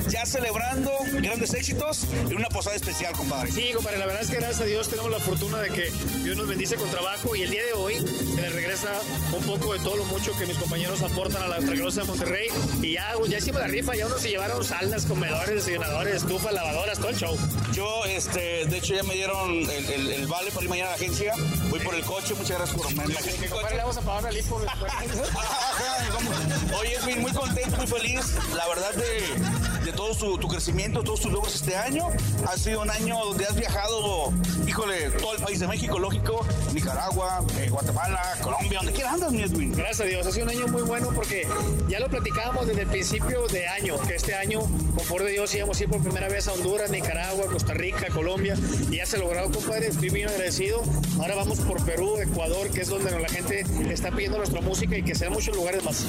Ya 0.09 0.25
celebrando 0.25 0.91
grandes 1.21 1.53
éxitos. 1.53 2.03
En 2.29 2.35
una 2.35 2.49
posada 2.49 2.75
especial, 2.75 3.13
compadre. 3.13 3.51
Sí, 3.51 3.71
compadre, 3.73 3.97
la 3.99 4.05
verdad 4.05 4.21
es 4.23 4.29
que 4.29 4.35
gracias 4.37 4.61
a 4.61 4.65
Dios 4.65 4.89
tenemos 4.89 5.11
la 5.11 5.19
fortuna 5.19 5.59
de 5.59 5.69
que 5.69 5.89
Dios 6.23 6.35
nos 6.37 6.47
bendice 6.47 6.75
con 6.75 6.89
trabajo 6.89 7.35
y 7.35 7.43
el 7.43 7.49
día 7.51 7.63
de 7.65 7.73
hoy 7.73 7.95
se 7.95 8.41
les 8.41 8.53
regresa 8.53 8.89
un 9.33 9.43
poco 9.43 9.73
de 9.73 9.79
todo 9.79 9.95
lo 9.97 10.03
mucho 10.05 10.37
que 10.37 10.45
mis 10.45 10.57
compañeros 10.57 11.01
aportan 11.01 11.41
a 11.43 11.47
la 11.47 11.57
Tracalosa 11.59 12.01
de 12.01 12.07
Monterrey 12.07 12.47
y 12.81 12.93
ya, 12.93 13.13
ya 13.27 13.37
hicimos 13.37 13.61
la 13.61 13.67
rifa, 13.67 13.95
ya 13.95 14.05
unos 14.07 14.21
se 14.21 14.29
llevaron 14.29 14.63
salas, 14.63 15.05
comedores, 15.05 15.55
desayunadores, 15.55 16.15
estufas, 16.15 16.53
lavadoras, 16.53 16.97
todo 16.99 17.09
el 17.09 17.17
show. 17.17 17.37
Yo, 17.73 18.05
este, 18.05 18.65
de 18.65 18.77
hecho, 18.77 18.95
ya 18.95 19.03
me 19.03 19.13
dieron 19.13 19.49
el, 19.53 19.69
el- 19.93 20.11
el 20.11 20.27
vale 20.27 20.51
para 20.51 20.63
ir 20.63 20.69
mañana 20.69 20.89
a 20.89 20.91
la 20.91 20.95
agencia. 20.97 21.33
Voy 21.69 21.79
por 21.79 21.95
el 21.95 22.01
coche. 22.03 22.33
Muchas 22.35 22.57
gracias 22.57 22.77
por 22.77 22.93
me, 22.93 23.07
me- 23.07 23.13
le 23.13 23.77
vamos 23.77 23.97
a 23.97 24.01
pagar 24.01 24.23
la 24.23 24.31
lipo 24.31 24.59
después. 26.03 26.79
Oye, 26.79 26.95
Edwin, 26.95 27.21
muy 27.21 27.31
contento, 27.31 27.77
muy 27.77 27.87
feliz. 27.87 28.35
La 28.55 28.67
verdad 28.67 28.93
de, 28.93 29.68
de 29.89 29.97
todo 29.97 30.13
tu, 30.13 30.37
tu 30.37 30.47
crecimiento, 30.47 31.03
todos 31.03 31.21
tus 31.21 31.31
logros 31.31 31.55
este 31.55 31.75
año. 31.75 32.09
Ha 32.47 32.57
sido 32.57 32.81
un 32.81 32.91
año 32.91 33.17
donde 33.25 33.45
has 33.45 33.55
viajado, 33.55 34.31
híjole, 34.67 35.09
todo 35.11 35.35
el 35.35 35.41
país 35.41 35.59
de 35.59 35.67
México, 35.67 35.97
lógico, 35.97 36.45
Nicaragua, 36.73 37.43
eh, 37.57 37.69
Guatemala, 37.69 38.21
Colombia, 38.41 38.79
donde 38.79 38.93
quiera 38.93 39.13
andas, 39.13 39.31
mi 39.31 39.41
Edwin. 39.41 39.73
Gracias 39.75 40.01
a 40.01 40.03
Dios, 40.03 40.27
ha 40.27 40.31
sido 40.31 40.45
un 40.45 40.51
año 40.51 40.67
muy 40.67 40.83
bueno 40.83 41.09
porque 41.15 41.47
ya 41.87 41.99
lo 41.99 42.07
platicábamos 42.07 42.67
desde 42.67 42.81
el 42.81 42.87
principio 42.87 43.47
de 43.47 43.67
año, 43.67 43.99
que 44.01 44.15
este 44.15 44.35
año, 44.35 44.59
con 44.59 45.03
favor 45.05 45.23
de 45.23 45.31
Dios, 45.31 45.55
íbamos 45.55 45.79
a 45.79 45.83
ir 45.83 45.89
por 45.89 46.01
primera 46.03 46.27
vez 46.27 46.47
a 46.47 46.53
Honduras, 46.53 46.91
Nicaragua, 46.91 47.47
Costa 47.51 47.73
Rica, 47.73 48.09
Colombia, 48.13 48.55
y 48.91 48.97
ya 48.97 49.07
se 49.07 49.17
logró, 49.17 49.49
compadre, 49.51 49.87
estoy 49.87 50.09
bien 50.09 50.29
agradecido. 50.29 50.83
Ahora 51.19 51.35
vamos 51.35 51.59
por 51.61 51.83
Perú, 51.83 52.17
Ecuador, 52.19 52.69
que 52.69 52.81
es 52.81 52.89
donde 52.89 53.17
la 53.19 53.29
gente 53.29 53.65
está 53.89 54.11
pidiendo 54.11 54.37
nuestra 54.37 54.61
música 54.61 54.95
y 54.95 55.03
que 55.03 55.15
sean 55.15 55.33
muchos 55.33 55.55
lugares 55.55 55.83
más. 55.83 56.05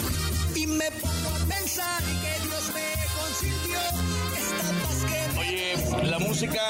Y 0.55 0.67
me 0.67 0.91
la 6.05 6.19
música 6.19 6.63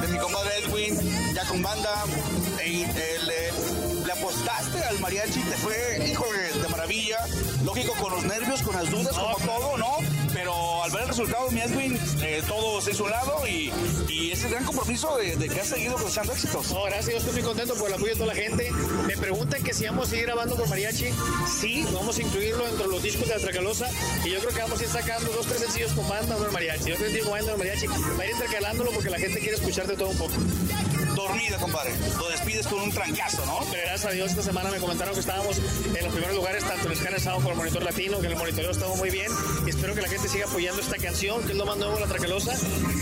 de 0.00 0.08
mi 0.08 0.18
compadre 0.18 0.50
Edwin, 0.64 1.34
ya 1.34 1.44
con 1.46 1.62
banda, 1.62 2.04
eh, 2.60 2.86
eh, 2.96 3.18
le, 3.26 4.04
le 4.04 4.12
apostaste 4.12 4.82
al 4.82 4.98
mariachi, 5.00 5.40
te 5.40 5.56
fue, 5.56 6.08
hijo 6.10 6.24
de, 6.32 6.68
maravilla. 6.68 7.18
Lógico, 7.64 7.92
con 7.94 8.12
los 8.12 8.24
nervios, 8.24 8.62
con 8.62 8.74
las 8.74 8.90
dudas, 8.90 9.14
como 9.14 9.36
todo, 9.38 9.78
¿no? 9.78 9.96
Pero 10.32 10.82
al 10.82 10.90
ver 10.90 11.02
el 11.02 11.08
resultado, 11.08 11.50
mi 11.50 11.60
Edwin, 11.60 11.98
eh, 12.22 12.42
todo 12.46 12.80
se 12.80 12.92
hizo 12.92 13.04
un 13.04 13.10
lado 13.10 13.46
y 13.46 13.72
ese 14.44 14.52
gran 14.52 14.64
compromiso 14.64 15.16
de, 15.16 15.48
que 15.48 15.60
has 15.60 15.68
seguido 15.68 15.94
cosechando 15.94 16.32
éxitos. 16.32 16.70
No, 16.70 16.84
gracias, 16.84 17.12
yo 17.12 17.16
estoy 17.18 17.32
muy 17.32 17.42
contento 17.42 17.74
por 17.74 17.88
el 17.88 17.94
apoyo 17.94 18.12
de 18.12 18.18
toda 18.18 18.34
la 18.34 18.34
gente. 18.34 18.70
Me 19.06 19.16
preguntan 19.16 19.62
que 19.62 19.72
si 19.72 19.86
vamos 19.86 20.06
a 20.06 20.10
seguir 20.10 20.26
grabando 20.26 20.56
con 20.56 20.68
mariachi. 20.68 21.06
Sí, 21.60 21.86
vamos 21.92 22.18
a 22.18 22.22
incluirlo 22.22 22.66
dentro 22.66 22.86
de 22.86 22.92
los 22.92 23.02
discos 23.02 23.26
de 23.28 23.34
la 23.34 23.40
Tracalosa. 23.40 23.88
Y 24.24 24.30
yo 24.30 24.40
creo 24.40 24.54
que 24.54 24.60
vamos 24.60 24.80
a 24.80 24.82
ir 24.82 24.88
sacando 24.90 25.32
dos, 25.32 25.46
tres 25.46 25.60
sencillos 25.60 25.92
con 25.92 26.08
banda, 26.08 26.36
uno 26.36 26.44
de 26.46 26.52
mariachi. 26.52 26.90
Dos, 26.90 26.98
tres 26.98 27.12
sencillos 27.12 27.26
con 27.26 27.32
banda, 27.32 27.54
uno 27.54 27.64
de 27.64 27.70
mariachi. 27.70 27.86
Va 27.86 28.22
a 28.22 28.26
ir 28.26 28.32
intercalándolo 28.32 28.90
porque 28.90 29.10
la 29.10 29.18
gente 29.18 29.40
quiere 29.40 29.56
escucharte 29.56 29.96
todo 29.96 30.08
un 30.10 30.18
poco. 30.18 30.34
Dormida, 31.26 31.58
compadre. 31.58 31.92
Lo 32.18 32.28
despides 32.28 32.66
con 32.66 32.80
un 32.80 32.90
trancazo, 32.92 33.44
¿no? 33.46 33.60
Pero 33.70 33.82
gracias 33.86 34.04
a 34.04 34.10
Dios, 34.10 34.30
esta 34.30 34.42
semana 34.42 34.70
me 34.70 34.78
comentaron 34.78 35.14
que 35.14 35.20
estábamos 35.20 35.56
en 35.58 36.04
los 36.04 36.12
primeros 36.12 36.34
lugares, 36.36 36.64
tanto 36.64 36.86
en 36.86 36.92
el 36.92 36.98
Scan 36.98 37.20
Sound 37.20 37.36
como 37.42 37.50
el 37.50 37.56
Monitor 37.56 37.82
Latino, 37.82 38.18
que 38.20 38.26
en 38.26 38.32
el 38.32 38.38
monitoreo 38.38 38.70
estamos 38.70 38.98
muy 38.98 39.10
bien. 39.10 39.30
Y 39.66 39.70
espero 39.70 39.94
que 39.94 40.02
la 40.02 40.08
gente 40.08 40.28
siga 40.28 40.46
apoyando 40.46 40.80
esta 40.82 40.96
canción, 40.98 41.42
que 41.44 41.52
es 41.52 41.58
lo 41.58 41.64
más 41.66 41.76
nuevo 41.76 41.94
de 41.94 42.00
la 42.02 42.06
Tracalosa, 42.06 42.52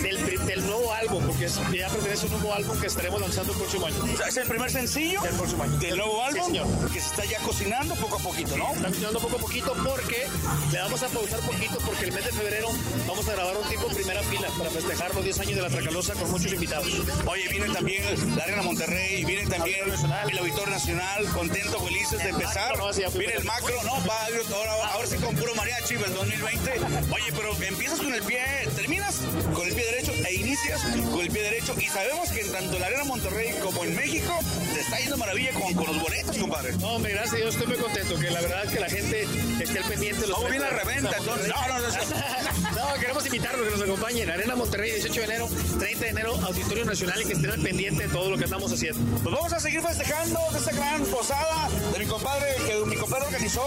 del, 0.02 0.66
nuevo 0.66 0.92
álbum, 0.92 1.24
porque 1.26 1.46
es- 1.46 1.58
ya 1.72 1.88
pertenece 1.88 2.22
a 2.22 2.26
un 2.26 2.32
nuevo 2.40 2.54
álbum 2.54 2.78
que 2.80 2.86
estaremos 2.86 3.20
lanzando 3.20 3.52
el 3.52 3.58
próximo 3.58 3.86
año. 3.86 3.96
O 4.02 4.16
sea, 4.16 4.26
es 4.28 4.36
el 4.36 4.48
primer 4.48 4.70
sencillo 4.70 5.20
Del 5.22 5.34
próximo 5.34 5.62
año. 5.64 5.76
del 5.78 5.96
nuevo 5.96 6.14
Sí, 6.22 6.28
álbum 6.38 6.46
señor. 6.46 6.66
que 6.92 7.00
se 7.00 7.06
está 7.06 7.24
ya 7.24 7.38
cocinando 7.40 7.94
poco 7.96 8.16
a 8.16 8.18
poquito, 8.20 8.56
¿no? 8.56 8.72
Está 8.72 8.88
funcionando 8.88 9.20
poco 9.20 9.36
a 9.36 9.38
poquito 9.40 9.74
porque 9.84 10.26
le 10.70 10.78
vamos 10.78 11.02
a 11.02 11.08
pausar 11.08 11.40
poquito 11.40 11.78
porque 11.84 12.04
el 12.04 12.12
mes 12.12 12.24
de 12.24 12.32
febrero 12.32 12.68
vamos 13.06 13.28
a 13.28 13.32
grabar 13.32 13.56
un 13.56 13.68
tipo 13.68 13.88
en 13.88 13.94
primera 13.96 14.22
fila 14.22 14.48
para 14.58 14.70
festejar 14.70 15.14
los 15.14 15.24
10 15.24 15.40
años 15.40 15.56
de 15.56 15.62
la 15.62 15.68
Tracalosa 15.68 16.14
con 16.14 16.30
muchos 16.30 16.52
invitados. 16.52 16.88
Oye, 17.26 17.48
viene 17.48 17.68
también 17.72 18.04
la 18.36 18.44
Arena 18.44 18.62
Monterrey, 18.62 19.24
viene 19.24 19.46
también 19.48 19.80
el 19.88 20.38
Auditorio 20.38 20.70
Nacional, 20.70 21.24
contentos, 21.32 21.82
felices 21.82 22.18
de 22.18 22.28
empezar. 22.28 22.74
viene 23.16 23.34
el 23.34 23.44
macro, 23.44 23.74
¿no? 23.84 23.92
Va 24.06 24.26
ahora, 24.54 24.72
ahora 24.92 25.06
sí 25.06 25.16
con 25.16 25.34
puro 25.36 25.54
mariachi 25.54 25.94
el 25.94 26.14
2020. 26.14 26.72
Oye, 27.10 27.32
pero 27.34 27.62
empiezas 27.62 27.98
con 28.00 28.12
el 28.12 28.22
pie, 28.22 28.42
terminas 28.76 29.20
con 29.54 29.66
el 29.66 29.74
pie 29.74 29.84
derecho 29.84 30.12
e 30.12 30.34
inicias 30.34 30.82
con 31.10 31.20
el 31.20 31.30
pie 31.30 31.42
derecho. 31.42 31.74
Y 31.78 31.86
sabemos 31.86 32.30
que 32.30 32.40
en 32.40 32.52
tanto 32.52 32.78
la 32.78 32.86
Arena 32.86 33.04
Monterrey 33.04 33.54
como 33.62 33.84
en 33.84 33.94
México 33.96 34.38
te 34.74 34.80
está 34.80 34.98
yendo 34.98 35.16
maravilla 35.16 35.52
con, 35.52 35.74
con 35.74 35.86
los 35.86 36.02
boletos, 36.02 36.36
compadre. 36.36 36.72
No, 36.76 36.96
hombre, 36.96 37.12
gracias 37.12 37.36
Dios, 37.36 37.54
estoy 37.54 37.68
muy 37.68 37.78
contento, 37.78 38.18
que 38.18 38.30
la 38.30 38.40
verdad 38.40 38.64
es 38.64 38.72
que 38.72 38.80
la 38.80 38.88
gente 38.88 39.26
esté 39.60 39.78
al 39.78 39.84
pendiente 39.84 40.26
los 40.26 40.50
bien 40.50 40.62
la 40.62 40.70
reventa, 40.70 41.16
entonces. 41.16 41.48
No, 41.48 41.68
no, 41.68 41.80
no. 41.80 41.88
No, 42.72 42.94
queremos 42.98 43.24
invitarlos 43.26 43.66
que 43.66 43.70
nos 43.72 43.82
acompañen. 43.82 44.30
Arena 44.30 44.56
Monterrey, 44.56 44.92
18 44.92 45.20
de 45.20 45.26
enero, 45.26 45.48
30 45.78 46.04
de 46.04 46.10
enero, 46.10 46.34
Auditorio 46.42 46.84
Nacional 46.84 47.20
y 47.20 47.24
que 47.26 47.32
estén 47.34 47.50
al 47.50 47.60
pendiente 47.60 48.01
de 48.02 48.08
todo 48.08 48.30
lo 48.30 48.36
que 48.36 48.44
estamos 48.44 48.72
haciendo. 48.72 48.98
Pues 49.22 49.34
vamos 49.34 49.52
a 49.52 49.60
seguir 49.60 49.80
festejando 49.82 50.40
esta 50.56 50.72
gran 50.72 51.02
posada 51.06 51.68
de 51.92 51.98
mi 52.00 52.06
compadre, 52.06 52.54
que 52.66 52.84
mi 52.86 52.96
compadre 52.96 53.26
organizó 53.26 53.62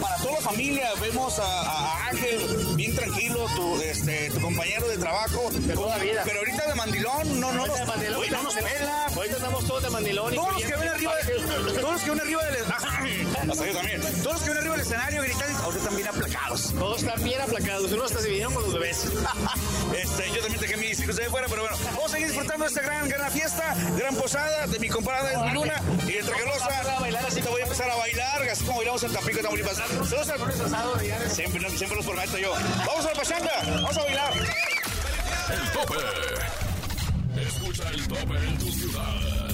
para 0.00 0.16
toda 0.16 0.32
la 0.32 0.40
familia. 0.40 0.90
Vemos 1.00 1.38
a, 1.38 1.44
a 1.62 2.08
Ángel 2.08 2.38
bien 2.76 2.94
tranquilo, 2.94 3.46
tu, 3.56 3.80
este, 3.80 4.30
tu 4.30 4.40
compañero 4.40 4.88
de 4.88 4.98
trabajo. 4.98 5.50
De 5.52 5.74
toda 5.74 5.96
la 5.96 6.04
vida. 6.04 6.22
Pero 6.24 6.38
ahorita 6.40 6.66
de 6.68 6.74
mandilón, 6.74 7.40
no, 7.40 7.52
no, 7.52 7.60
Ahorita 7.60 7.74
de 7.74 7.80
nos- 7.80 7.88
mandilón, 7.88 8.20
hoy 8.20 8.30
no 8.30 8.42
nos 8.42 8.54
ahorita- 8.56 8.72
pela. 8.78 9.06
Ahorita 9.06 9.36
estamos 9.36 9.66
todos 9.66 9.82
de 9.82 9.90
mandilón. 9.90 10.34
Todos 10.34 10.52
los 10.54 10.62
que 10.62 10.76
ven 10.76 10.88
arriba, 10.88 11.12
incluyendo- 11.22 11.80
todos 11.80 11.92
los 11.92 12.02
que 12.02 12.10
ven 12.10 12.20
arriba 12.20 12.44
del 12.44 12.64
hasta 13.50 13.66
yo 13.66 13.72
también. 13.74 14.00
Todos 14.00 14.32
los 14.32 14.42
que 14.42 14.48
ven 14.50 14.58
arriba 14.58 14.72
del 14.76 14.86
escenario 14.86 15.22
gritan, 15.22 15.56
ahorita 15.56 15.78
están 15.78 15.96
bien 15.96 16.08
aplacados. 16.08 16.74
Todos 16.78 17.02
están 17.02 17.24
bien 17.24 17.40
aplacados. 17.40 17.92
Unos 17.92 18.10
hasta 18.10 18.22
se 18.22 18.28
vinieron 18.28 18.54
con 18.54 18.62
los 18.64 18.72
bebés. 18.74 19.06
Este, 19.88 20.28
yo 20.34 20.42
también 20.42 20.60
dejé 20.60 20.76
mis 20.76 21.00
hijos 21.00 21.16
de 21.16 21.24
fuera, 21.30 21.46
pero 21.48 21.62
bueno, 21.62 21.76
vamos 21.94 22.10
a 22.10 22.14
seguir 22.14 22.28
disfrutando 22.28 22.64
de 22.64 22.68
esta 22.68 22.82
gran, 22.82 23.08
gran 23.08 23.32
fiesta, 23.32 23.74
gran 23.96 24.14
posada 24.14 24.66
de 24.66 24.78
mi 24.78 24.88
compadre 24.88 25.32
Edwin 25.32 25.54
Luna 25.54 25.82
y 26.06 26.12
de 26.12 26.22
Tracalosa. 26.22 26.68
Vamos 26.68 26.86
a 26.88 27.00
bailar 27.00 27.26
así. 27.26 27.40
Te 27.40 27.48
voy 27.48 27.60
a 27.60 27.64
empezar 27.64 27.90
a 27.90 27.96
bailar, 27.96 28.42
así 28.42 28.64
como 28.64 28.78
bailamos 28.78 29.02
en 29.02 29.12
Tampico, 29.12 29.40
Tamaulipas. 29.40 29.76
Saludos 29.76 30.28
al 30.28 31.30
Siempre, 31.30 31.70
siempre 31.70 31.96
los 31.96 32.06
prometo 32.06 32.38
yo. 32.38 32.52
Vamos 32.86 33.06
a 33.06 33.08
la 33.08 33.14
pachanga, 33.14 33.52
vamos 33.64 33.96
a 33.96 34.04
bailar. 34.04 34.32
El 35.50 35.72
tope. 35.72 35.94
Escucha 37.40 37.88
el 37.90 38.08
tope 38.08 38.36
en 38.36 38.58
tu 38.58 38.70
ciudad. 38.70 39.47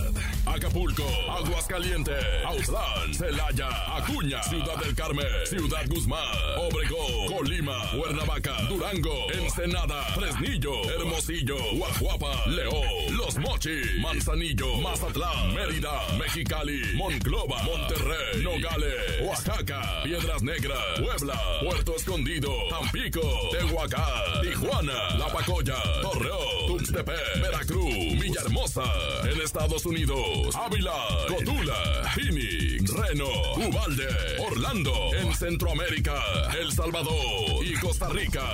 Acapulco, 0.54 1.02
Aguascalientes, 1.28 2.24
Autlán, 2.44 3.12
Celaya, 3.12 3.68
Acuña, 3.96 4.40
Ciudad 4.44 4.76
del 4.76 4.94
Carmen, 4.94 5.26
Ciudad 5.46 5.84
Guzmán, 5.88 6.22
Obregón, 6.56 7.26
Colima, 7.26 7.76
Cuernavaca, 7.90 8.62
Durango, 8.68 9.32
Ensenada, 9.32 10.04
Fresnillo, 10.14 10.88
Hermosillo, 10.90 11.56
Guajuapa, 11.74 12.46
León, 12.46 13.16
Los 13.16 13.36
Mochis, 13.38 13.98
Manzanillo, 14.00 14.76
Mazatlán, 14.80 15.54
Mérida, 15.54 15.90
Mexicali, 16.18 16.94
Monclova, 16.94 17.60
Monterrey, 17.64 18.42
Nogales, 18.44 18.94
Oaxaca, 19.22 20.02
Piedras 20.04 20.40
Negras, 20.42 20.78
Puebla, 21.00 21.40
Puerto 21.64 21.96
Escondido, 21.96 22.52
Tampico, 22.70 23.20
Tehuacán, 23.50 24.40
Tijuana, 24.42 25.16
La 25.18 25.26
Pacoya, 25.32 25.82
Torreón, 26.00 26.73
Tuxtepec, 26.94 27.42
Veracruz, 27.42 28.20
Villahermosa, 28.20 28.84
en 29.24 29.40
Estados 29.40 29.84
Unidos, 29.84 30.54
Ávila, 30.54 30.92
Cotula, 31.26 32.12
Phoenix, 32.14 32.88
Reno, 32.88 33.28
Ubalde, 33.56 34.06
Orlando, 34.38 34.94
en 35.14 35.34
Centroamérica, 35.34 36.14
El 36.56 36.72
Salvador 36.72 37.64
y 37.64 37.74
Costa 37.80 38.08
Rica. 38.10 38.44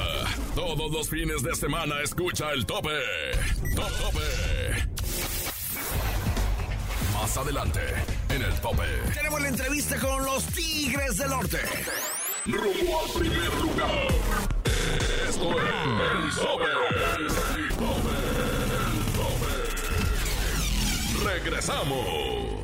Todos 0.55 0.91
los 0.91 1.11
fines 1.11 1.43
de 1.43 1.55
semana 1.55 2.01
escucha 2.03 2.53
el 2.53 2.65
tope. 2.65 2.99
Top 3.77 3.91
tope. 3.99 4.89
Más 7.13 7.37
adelante, 7.37 7.81
en 8.31 8.43
el 8.43 8.55
tope. 8.61 8.87
Tenemos 9.15 9.43
la 9.43 9.49
entrevista 9.49 9.99
con 9.99 10.25
los 10.25 10.47
Tigres 10.47 11.19
del 11.19 11.29
Norte. 11.29 11.59
Rumbo 12.47 13.05
al 13.05 13.21
primer 13.21 13.55
lugar. 13.61 14.09
Esto 15.29 15.51
es 15.53 15.67
el 16.15 16.43
tope. 16.43 16.65
El 17.19 17.77
tope. 17.77 18.20
Regresamos. 21.33 22.60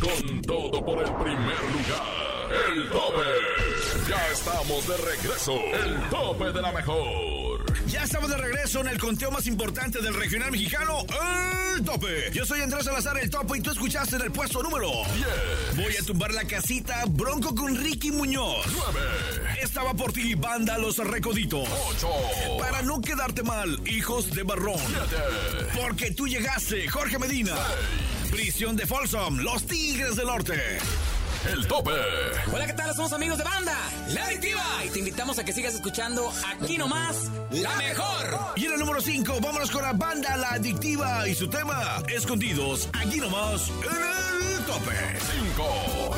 Con 0.00 0.42
todo 0.42 0.84
por 0.84 0.98
el 0.98 1.12
primer 1.14 1.58
lugar. 1.72 2.28
El 2.68 2.88
tope. 2.88 4.08
Ya 4.08 4.28
estamos 4.32 4.86
de 4.86 4.96
regreso. 4.96 5.52
El 5.52 6.08
tope 6.08 6.52
de 6.52 6.62
la 6.62 6.72
mejor. 6.72 7.38
Ya 7.88 8.04
estamos 8.04 8.30
de 8.30 8.36
regreso 8.36 8.80
en 8.80 8.88
el 8.88 8.98
conteo 8.98 9.30
más 9.30 9.46
importante 9.46 10.00
del 10.00 10.14
regional 10.14 10.50
mexicano, 10.50 11.04
El 11.74 11.82
Tope. 11.84 12.30
Yo 12.32 12.44
soy 12.44 12.60
Andrés 12.60 12.84
Salazar, 12.84 13.18
El 13.18 13.30
Tope, 13.30 13.58
y 13.58 13.60
tú 13.62 13.70
escuchaste 13.70 14.16
en 14.16 14.22
el 14.22 14.30
puesto 14.30 14.62
número 14.62 14.90
10. 15.72 15.76
Voy 15.76 15.96
a 15.96 16.04
tumbar 16.04 16.32
la 16.32 16.44
casita 16.44 17.04
Bronco 17.08 17.54
con 17.54 17.74
Ricky 17.76 18.10
Muñoz. 18.10 18.66
9. 18.66 19.00
Estaba 19.62 19.94
por 19.94 20.12
ti, 20.12 20.34
banda 20.34 20.76
Los 20.76 20.98
Recoditos. 20.98 21.66
8. 21.96 22.08
Para 22.58 22.82
no 22.82 23.00
quedarte 23.00 23.42
mal, 23.42 23.80
hijos 23.88 24.30
de 24.32 24.42
Barrón. 24.42 24.80
7. 24.86 25.80
Porque 25.80 26.10
tú 26.10 26.28
llegaste, 26.28 26.88
Jorge 26.88 27.18
Medina. 27.18 27.54
Prisión 28.30 28.76
de 28.76 28.86
Folsom, 28.86 29.38
Los 29.38 29.64
Tigres 29.64 30.16
del 30.16 30.26
Norte. 30.26 30.78
El 31.50 31.66
tope. 31.66 31.92
Hola, 32.52 32.66
¿qué 32.66 32.72
tal? 32.72 32.94
Somos 32.94 33.12
amigos 33.12 33.38
de 33.38 33.44
banda, 33.44 33.76
La 34.08 34.24
Adictiva. 34.26 34.62
Y 34.84 34.90
te 34.90 34.98
invitamos 34.98 35.38
a 35.38 35.44
que 35.44 35.52
sigas 35.52 35.74
escuchando 35.74 36.30
aquí 36.46 36.76
nomás, 36.76 37.30
La 37.50 37.74
Mejor. 37.76 38.52
Y 38.56 38.66
en 38.66 38.72
el 38.72 38.80
número 38.80 39.00
5, 39.00 39.38
vámonos 39.40 39.70
con 39.70 39.82
la 39.82 39.92
banda 39.92 40.36
La 40.36 40.52
Adictiva 40.52 41.26
y 41.28 41.34
su 41.34 41.48
tema, 41.48 42.02
Escondidos, 42.08 42.88
aquí 42.92 43.18
nomás, 43.18 43.68
en 43.68 44.56
el 44.58 44.64
tope. 44.64 44.96
5. 45.54 46.16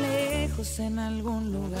Lejos 0.00 0.78
en 0.80 0.98
algún 0.98 1.52
lugar, 1.52 1.80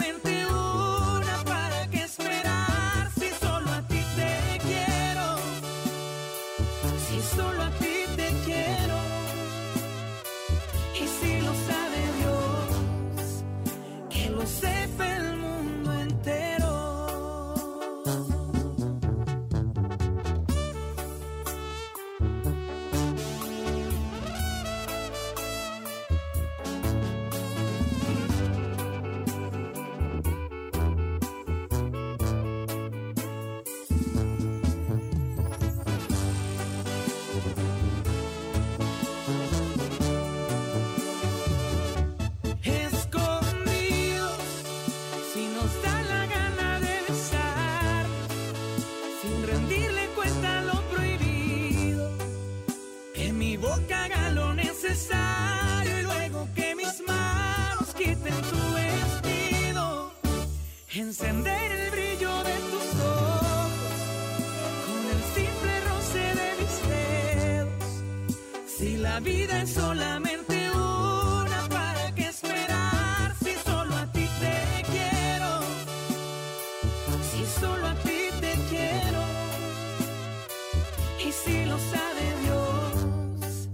Y 81.23 81.31
si 81.31 81.65
lo 81.65 81.77
sabe 81.77 82.35
Dios, 82.41 83.69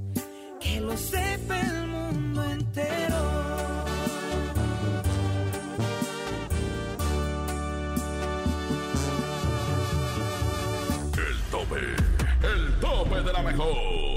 que 0.59 0.81
lo 0.81 0.97
sepa 0.97 1.59
el 1.59 1.87
mundo 1.87 2.43
entero. 2.43 3.21
El 11.15 11.37
tope. 11.51 11.79
El 12.43 12.79
tope 12.81 13.21
de 13.21 13.33
la 13.33 13.41
mejor. 13.43 14.16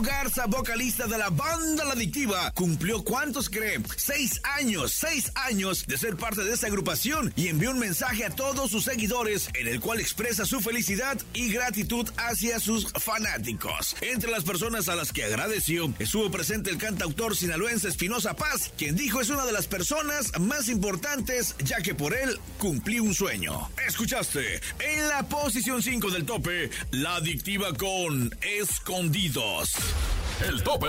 Garza, 0.00 0.46
vocalista 0.46 1.06
de 1.06 1.18
la 1.18 1.30
banda 1.30 1.84
La 1.84 1.92
Adictiva, 1.92 2.50
cumplió 2.52 3.04
cuántos 3.04 3.48
creen? 3.48 3.84
Seis 3.96 4.40
años, 4.58 4.92
seis 4.92 5.30
años 5.34 5.86
de 5.86 5.96
ser 5.96 6.16
parte 6.16 6.42
de 6.42 6.52
esta 6.52 6.66
agrupación 6.66 7.32
y 7.36 7.48
envió 7.48 7.70
un 7.70 7.78
mensaje 7.78 8.24
a 8.24 8.30
todos 8.30 8.70
sus 8.70 8.84
seguidores 8.84 9.48
en 9.54 9.68
el 9.68 9.80
cual 9.80 10.00
expresa 10.00 10.44
su 10.44 10.60
felicidad 10.60 11.20
y 11.32 11.52
gratitud 11.52 12.08
hacia 12.16 12.60
sus 12.60 12.92
fanáticos. 12.92 13.96
Entre 14.00 14.30
las 14.30 14.44
personas 14.44 14.88
a 14.88 14.96
las 14.96 15.12
que 15.12 15.24
agradeció 15.24 15.92
estuvo 15.98 16.30
presente 16.30 16.70
el 16.70 16.78
cantautor 16.78 17.36
sinaloense 17.36 17.88
Espinosa 17.88 18.34
Paz, 18.34 18.72
quien 18.76 18.96
dijo 18.96 19.20
es 19.20 19.30
una 19.30 19.46
de 19.46 19.52
las 19.52 19.66
personas 19.66 20.38
más 20.40 20.68
importantes 20.68 21.54
ya 21.64 21.80
que 21.82 21.94
por 21.94 22.14
él 22.14 22.38
cumplí 22.58 22.98
un 22.98 23.14
sueño. 23.14 23.70
Escuchaste 23.86 24.60
en 24.80 25.08
la 25.08 25.22
posición 25.28 25.82
5 25.82 26.10
del 26.10 26.24
tope, 26.24 26.70
La 26.90 27.16
Adictiva 27.16 27.72
con 27.74 28.34
Escondidos. 28.40 29.83
life. 29.84 30.23
El 30.40 30.62
tope. 30.64 30.88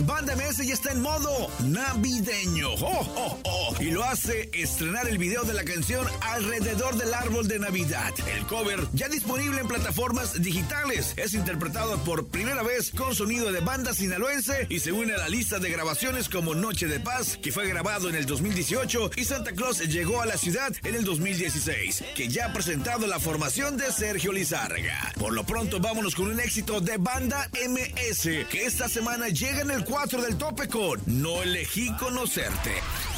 Banda 0.00 0.36
MS 0.36 0.66
ya 0.66 0.74
está 0.74 0.92
en 0.92 1.00
modo 1.00 1.50
navideño. 1.64 2.74
¡Oh, 2.74 3.06
oh, 3.16 3.38
oh! 3.44 3.74
Y 3.80 3.90
lo 3.90 4.04
hace 4.04 4.50
estrenar 4.52 5.08
el 5.08 5.16
video 5.16 5.44
de 5.44 5.54
la 5.54 5.64
canción 5.64 6.06
Alrededor 6.20 6.96
del 6.96 7.14
árbol 7.14 7.48
de 7.48 7.58
Navidad. 7.58 8.12
El 8.36 8.44
cover 8.46 8.86
ya 8.92 9.08
disponible 9.08 9.62
en 9.62 9.68
plataformas 9.68 10.42
digitales. 10.42 11.14
Es 11.16 11.32
interpretado 11.32 11.96
por 12.04 12.26
primera 12.26 12.62
vez 12.62 12.90
con 12.90 13.14
sonido 13.14 13.50
de 13.50 13.60
banda 13.60 13.94
sinaloense 13.94 14.66
y 14.68 14.80
se 14.80 14.92
une 14.92 15.14
a 15.14 15.18
la 15.18 15.28
lista 15.30 15.58
de 15.58 15.70
grabaciones 15.70 16.28
como 16.28 16.54
Noche 16.54 16.86
de 16.86 17.00
Paz, 17.00 17.38
que 17.42 17.52
fue 17.52 17.66
grabado 17.66 18.10
en 18.10 18.14
el 18.14 18.26
2018, 18.26 19.12
y 19.16 19.24
Santa 19.24 19.52
Claus 19.52 19.78
llegó 19.80 20.20
a 20.20 20.26
la 20.26 20.36
ciudad 20.36 20.72
en 20.84 20.94
el 20.94 21.04
2016, 21.04 22.04
que 22.14 22.28
ya 22.28 22.46
ha 22.46 22.52
presentado 22.52 23.06
la 23.06 23.20
formación 23.20 23.78
de 23.78 23.90
Sergio 23.90 24.32
Lizárraga. 24.32 25.12
Por 25.18 25.32
lo 25.32 25.44
pronto, 25.44 25.80
vámonos 25.80 26.14
con 26.14 26.28
un 26.28 26.40
éxito 26.40 26.80
de 26.82 26.98
banda 26.98 27.48
MS, 27.66 28.46
que 28.50 28.65
esta 28.66 28.88
semana 28.88 29.28
llega 29.28 29.60
en 29.60 29.70
el 29.70 29.84
4 29.84 30.22
del 30.22 30.36
tope 30.36 30.66
con 30.66 31.00
No 31.06 31.40
elegí 31.40 31.88
conocerte. 31.96 32.72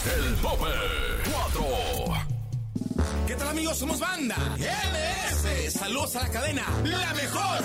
El 0.04 0.34
tope 0.36 0.66
4. 1.32 1.66
¿Qué 3.26 3.34
tal 3.34 3.48
amigos? 3.48 3.78
Somos 3.78 3.98
banda 3.98 4.36
MS. 4.58 5.72
Saludos 5.72 6.16
a 6.16 6.24
la 6.24 6.28
cadena 6.28 6.64
La 6.84 7.14
Mejor. 7.14 7.64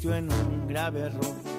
convirtió 0.00 0.14
en 0.14 0.32
un 0.32 0.66
grave 0.66 1.00
error. 1.00 1.49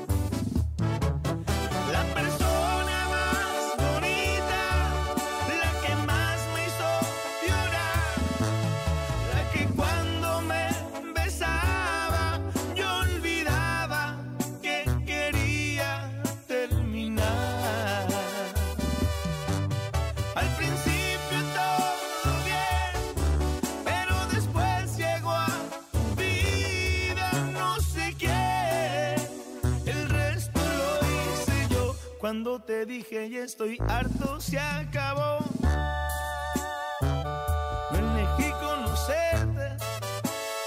Dije 33.11 33.29
ya 33.29 33.43
estoy 33.43 33.77
harto, 33.89 34.39
se 34.39 34.57
acabó. 34.57 35.39
No 37.91 37.97
elegí 37.97 38.51
conocerte, 38.61 39.67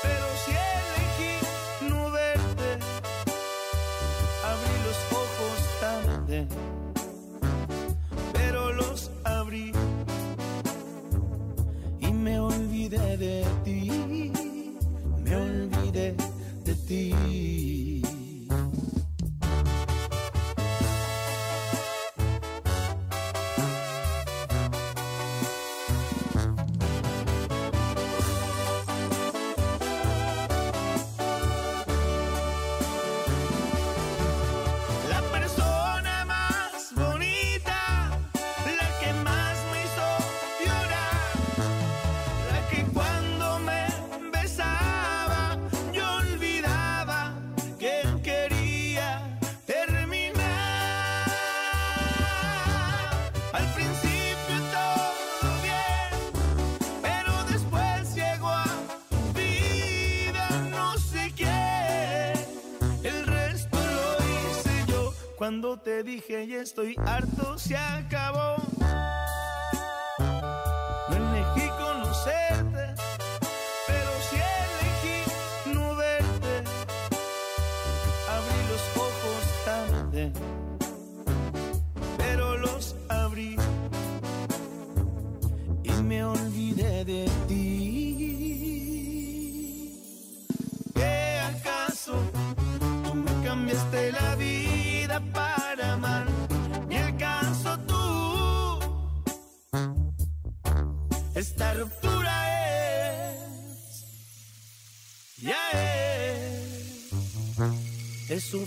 pero 0.03 0.27
sí 0.45 0.53
elegí 0.77 1.89
no 1.89 2.11
verte. 2.11 2.79
Abrí 4.51 4.77
los 4.87 4.99
ojos 5.23 5.59
tarde 5.81 6.47
pero 8.33 8.73
los 8.73 9.11
abrí 9.25 9.73
y 12.01 12.13
me 12.13 12.39
olvidé 12.41 13.17
de 13.17 13.45
ti, 13.65 14.33
me 15.23 15.37
olvidé 15.37 16.15
de 16.65 16.75
ti. 16.75 17.44
Te 65.85 66.03
dije 66.03 66.47
ya 66.47 66.63
estoy 66.63 66.97
harto, 67.05 67.59
se 67.59 67.77
acabó. 67.77 68.57
No 71.09 71.15
elegí 71.15 71.69
conocerte, 71.79 72.95
pero 73.87 74.11
sí 74.31 74.37
elegí 74.37 75.75
no 75.75 75.95
verte. 75.95 76.65
Abrí 78.31 78.61
los 78.71 78.97
ojos 78.97 79.45
tarde, 79.67 80.33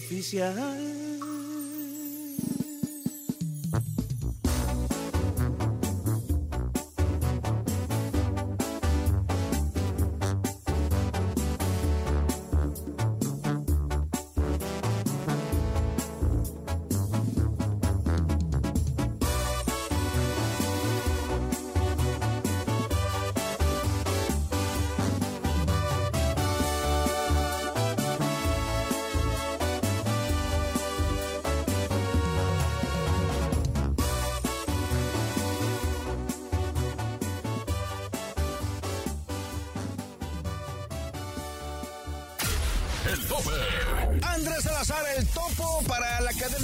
oficial. 0.10 0.87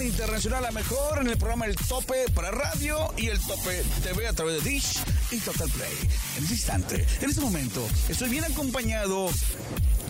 Internacional, 0.01 0.63
la 0.63 0.71
mejor 0.71 1.19
en 1.19 1.27
el 1.27 1.37
programa 1.37 1.65
El 1.65 1.75
Tope 1.75 2.25
para 2.33 2.51
radio 2.51 3.13
y 3.17 3.27
el 3.27 3.39
Tope 3.39 3.83
TV 4.01 4.27
a 4.27 4.33
través 4.33 4.63
de 4.63 4.69
Dish 4.69 4.99
y 5.31 5.37
Total 5.39 5.69
Play. 5.69 5.93
En 6.37 6.43
este 6.43 6.55
instante, 6.55 7.07
en 7.21 7.29
este 7.29 7.41
momento, 7.41 7.87
estoy 8.09 8.29
bien 8.29 8.43
acompañado 8.43 9.29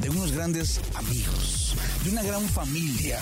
de 0.01 0.09
unos 0.09 0.31
grandes 0.31 0.79
amigos, 0.95 1.75
de 2.03 2.11
una 2.11 2.23
gran 2.23 2.47
familia. 2.49 3.19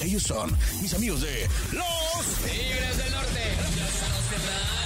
Ellos 0.00 0.22
son 0.22 0.56
mis 0.82 0.92
amigos 0.92 1.22
de 1.22 1.48
Los 1.72 2.26
Tigres 2.44 2.98
del 2.98 3.12
Norte. 3.12 4.85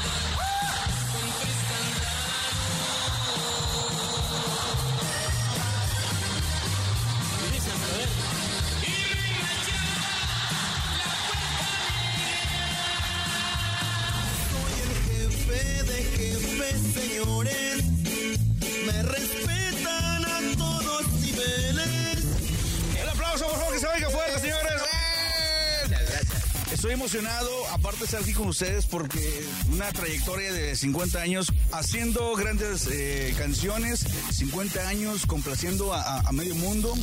Estoy 26.81 26.93
emocionado, 26.95 27.51
aparte 27.73 27.99
de 27.99 28.05
estar 28.07 28.23
aquí 28.23 28.33
con 28.33 28.49
ustedes, 28.49 28.87
porque 28.87 29.45
una 29.71 29.93
trayectoria 29.93 30.51
de 30.51 30.75
50 30.75 31.21
años 31.21 31.53
haciendo 31.73 32.35
grandes 32.37 32.89
eh, 32.91 33.35
canciones, 33.37 34.07
50 34.33 34.89
años 34.89 35.27
complaciendo 35.27 35.93
a, 35.93 36.23
medio 36.33 36.55
mundo. 36.55 36.97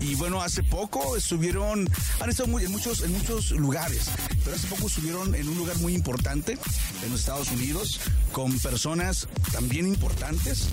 Y 0.00 0.16
bueno, 0.16 0.42
hace 0.42 0.62
poco 0.62 1.16
estuvieron, 1.16 1.88
han 2.20 2.28
estado 2.28 2.58
en, 2.60 2.70
muchos, 2.70 3.00
en 3.00 3.12
muchos 3.12 3.52
lugares, 3.52 4.10
pero 4.44 4.54
hace 4.54 4.66
poco 4.66 4.88
estuvieron 4.88 5.34
en 5.34 5.48
un 5.48 5.56
lugar 5.56 5.78
muy 5.78 5.94
importante 5.94 6.58
en 7.02 7.10
los 7.10 7.20
Estados 7.20 7.50
Unidos, 7.52 8.00
con 8.32 8.58
personas 8.58 9.28
también 9.50 9.86
importantes, 9.86 10.64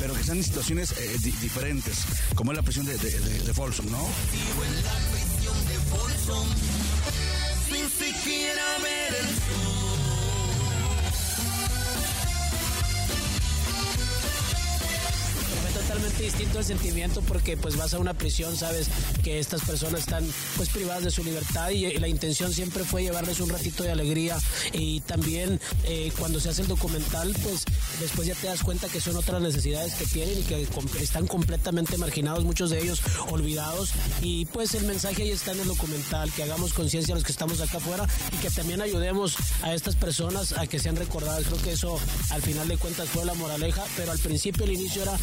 pero 0.00 0.12
que 0.14 0.22
están 0.22 0.38
en 0.38 0.44
situaciones 0.44 0.90
eh, 0.98 1.16
di- 1.22 1.30
diferentes, 1.40 1.98
como 2.34 2.50
es 2.50 2.56
la 2.56 2.64
prisión 2.64 2.84
de, 2.84 2.98
de- 2.98 3.20
de 3.20 3.54
Folsom, 3.54 3.86
¿no? 3.92 4.08
Vivo 8.28 8.44
en 8.50 8.56
la 8.56 9.67
totalmente 15.88 16.22
distinto 16.22 16.58
el 16.58 16.64
sentimiento 16.66 17.22
porque 17.22 17.56
pues 17.56 17.78
vas 17.78 17.94
a 17.94 17.98
una 17.98 18.12
prisión, 18.12 18.54
sabes 18.54 18.88
que 19.24 19.38
estas 19.38 19.62
personas 19.62 20.00
están 20.00 20.22
pues 20.58 20.68
privadas 20.68 21.04
de 21.04 21.10
su 21.10 21.24
libertad 21.24 21.70
y, 21.70 21.86
y 21.86 21.98
la 21.98 22.08
intención 22.08 22.52
siempre 22.52 22.84
fue 22.84 23.04
llevarles 23.04 23.40
un 23.40 23.48
ratito 23.48 23.84
de 23.84 23.92
alegría 23.92 24.36
y 24.74 25.00
también 25.00 25.58
eh, 25.84 26.12
cuando 26.18 26.40
se 26.40 26.50
hace 26.50 26.60
el 26.60 26.68
documental 26.68 27.34
pues 27.42 27.64
después 28.00 28.28
ya 28.28 28.34
te 28.34 28.48
das 28.48 28.62
cuenta 28.62 28.88
que 28.88 29.00
son 29.00 29.16
otras 29.16 29.40
necesidades 29.40 29.94
que 29.94 30.04
tienen 30.04 30.38
y 30.38 30.42
que 30.42 30.68
están 31.00 31.26
completamente 31.26 31.96
marginados, 31.96 32.44
muchos 32.44 32.68
de 32.68 32.82
ellos 32.82 33.00
olvidados 33.30 33.92
y 34.20 34.44
pues 34.44 34.74
el 34.74 34.84
mensaje 34.84 35.22
ahí 35.22 35.30
está 35.30 35.52
en 35.52 35.60
el 35.60 35.68
documental, 35.68 36.30
que 36.32 36.42
hagamos 36.42 36.74
conciencia 36.74 37.14
a 37.14 37.16
los 37.16 37.24
que 37.24 37.32
estamos 37.32 37.62
acá 37.62 37.78
afuera 37.78 38.06
y 38.34 38.36
que 38.42 38.50
también 38.50 38.82
ayudemos 38.82 39.36
a 39.62 39.72
estas 39.72 39.96
personas 39.96 40.52
a 40.52 40.66
que 40.66 40.78
sean 40.78 40.96
recordadas. 40.96 41.44
Creo 41.44 41.62
que 41.62 41.72
eso 41.72 41.98
al 42.28 42.42
final 42.42 42.68
de 42.68 42.76
cuentas 42.76 43.08
fue 43.08 43.24
la 43.24 43.32
moraleja, 43.32 43.84
pero 43.96 44.12
al 44.12 44.18
principio 44.18 44.66
el 44.66 44.72
inicio 44.72 45.02
era 45.02 45.16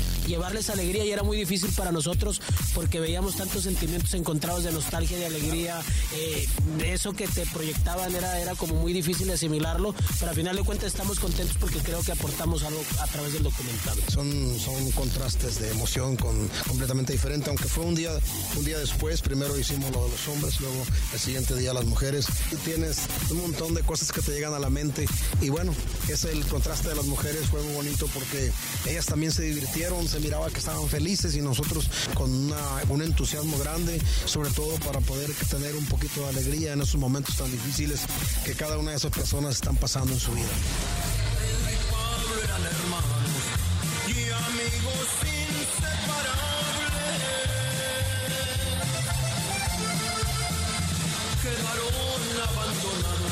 llevarles 0.56 0.70
alegría 0.70 1.06
y 1.06 1.12
era 1.12 1.24
muy 1.24 1.38
difícil 1.38 1.72
para 1.74 1.92
nosotros 1.92 2.42
porque 2.74 3.00
veíamos 3.00 3.36
tantos 3.36 3.64
sentimientos 3.64 4.14
encontrados 4.14 4.64
de 4.64 4.72
nostalgia, 4.72 5.18
de 5.18 5.26
alegría, 5.26 5.82
eh, 6.14 6.48
de 6.78 6.94
eso 6.94 7.14
que 7.14 7.28
te 7.28 7.46
proyectaban 7.48 8.14
era, 8.16 8.40
era 8.40 8.56
como 8.56 8.76
muy 8.76 8.94
difícil 8.94 9.30
asimilarlo, 9.32 9.94
pero 10.20 10.30
al 10.30 10.36
final 10.36 10.56
de 10.56 10.64
cuentas 10.64 10.88
estamos 10.88 11.20
contentos 11.20 11.58
porque 11.60 11.80
creo 11.80 12.02
que 12.02 12.12
aportamos 12.12 12.64
algo 12.64 12.82
a 13.00 13.08
través 13.08 13.34
del 13.34 13.44
documental. 13.44 13.98
Son, 14.08 14.60
son 14.60 14.92
contrastes 14.92 15.60
de 15.60 15.72
emoción 15.72 16.16
con, 16.16 16.50
completamente 16.68 17.14
diferente, 17.14 17.50
aunque 17.50 17.66
fue 17.66 17.84
un 17.84 17.96
día, 17.96 18.12
un 18.58 18.64
día 18.66 18.78
después, 18.78 19.22
primero 19.22 19.58
hicimos 19.58 19.92
lo 19.92 20.06
de 20.06 20.12
los 20.12 20.28
hombres, 20.28 20.60
luego 20.62 20.86
el 21.14 21.20
siguiente 21.20 21.56
día 21.56 21.74
las 21.74 21.86
mujeres. 21.86 22.28
Y 22.52 22.56
tienes 22.58 23.00
un 23.30 23.42
montón 23.42 23.74
de 23.74 23.82
cosas 23.82 24.12
que 24.12 24.22
te 24.22 24.32
llegan 24.32 24.54
a 24.54 24.60
la 24.60 24.70
mente 24.70 25.06
y 25.42 25.50
bueno, 25.50 25.74
ese 26.08 26.32
el 26.32 26.46
contraste 26.46 26.90
de 26.90 26.96
las 26.96 27.06
mujeres 27.06 27.48
fue 27.48 27.62
muy 27.62 27.74
bonito 27.74 28.08
porque 28.14 28.52
ellas 28.88 29.06
también 29.06 29.32
se 29.32 29.44
divirtieron, 29.44 30.08
se 30.08 30.20
que 30.52 30.60
estaban 30.60 30.88
felices 30.88 31.36
y 31.36 31.42
nosotros 31.42 31.90
con 32.14 32.32
una- 32.32 32.56
un 32.90 33.02
entusiasmo 33.02 33.58
grande, 33.58 34.02
sobre 34.26 34.50
todo 34.52 34.76
para 34.80 35.00
poder 35.02 35.32
tener 35.50 35.76
un 35.76 35.86
poquito 35.86 36.22
de 36.22 36.30
alegría 36.30 36.74
en 36.74 36.82
esos 36.82 37.00
momentos 37.00 37.36
tan 37.38 37.52
difíciles 37.52 38.02
que 38.44 38.54
cada 38.54 38.78
una 38.78 38.92
de 38.92 38.98
esas 38.98 39.12
personas 39.12 39.56
están 39.56 39.76
pasando 39.78 40.14
en 40.14 40.20
su 40.20 40.32
vida. 40.32 40.46
Abandonados 52.44 53.25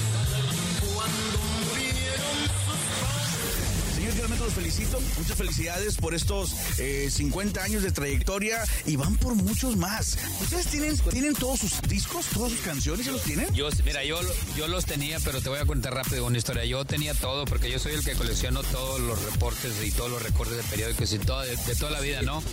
Señor, 4.03 4.17
realmente 4.17 4.43
los 4.43 4.53
felicito. 4.53 4.99
Muchas 5.17 5.37
felicidades 5.37 5.95
por 5.95 6.13
estos 6.13 6.53
eh, 6.77 7.09
50 7.09 7.63
años 7.63 7.83
de 7.83 7.91
trayectoria 7.93 8.61
y 8.85 8.97
van 8.97 9.15
por 9.15 9.33
muchos 9.33 9.77
más. 9.77 10.17
¿Ustedes 10.41 10.67
tienen, 10.67 10.97
tienen 11.09 11.33
todos 11.33 11.61
sus 11.61 11.81
discos, 11.83 12.25
todas 12.33 12.51
sus 12.51 12.59
canciones? 12.59 13.05
¿Se 13.05 13.13
los 13.13 13.21
tienen? 13.21 13.53
Yo, 13.53 13.69
mira, 13.85 14.03
yo, 14.03 14.19
yo 14.57 14.67
los 14.67 14.85
tenía, 14.85 15.21
pero 15.21 15.39
te 15.39 15.47
voy 15.47 15.59
a 15.59 15.65
contar 15.65 15.93
rápido 15.93 16.25
una 16.25 16.37
historia. 16.37 16.65
Yo 16.65 16.83
tenía 16.83 17.13
todo, 17.13 17.45
porque 17.45 17.71
yo 17.71 17.79
soy 17.79 17.93
el 17.93 18.03
que 18.03 18.11
colecciono 18.11 18.61
todos 18.63 18.99
los 18.99 19.23
reportes 19.23 19.71
y 19.81 19.91
todos 19.91 20.11
los 20.11 20.21
recortes 20.21 20.57
de 20.57 20.63
periódicos 20.63 21.13
y 21.13 21.17
de, 21.19 21.55
de 21.65 21.75
toda 21.79 21.91
la 21.91 22.01
vida, 22.01 22.21
¿no? 22.23 22.43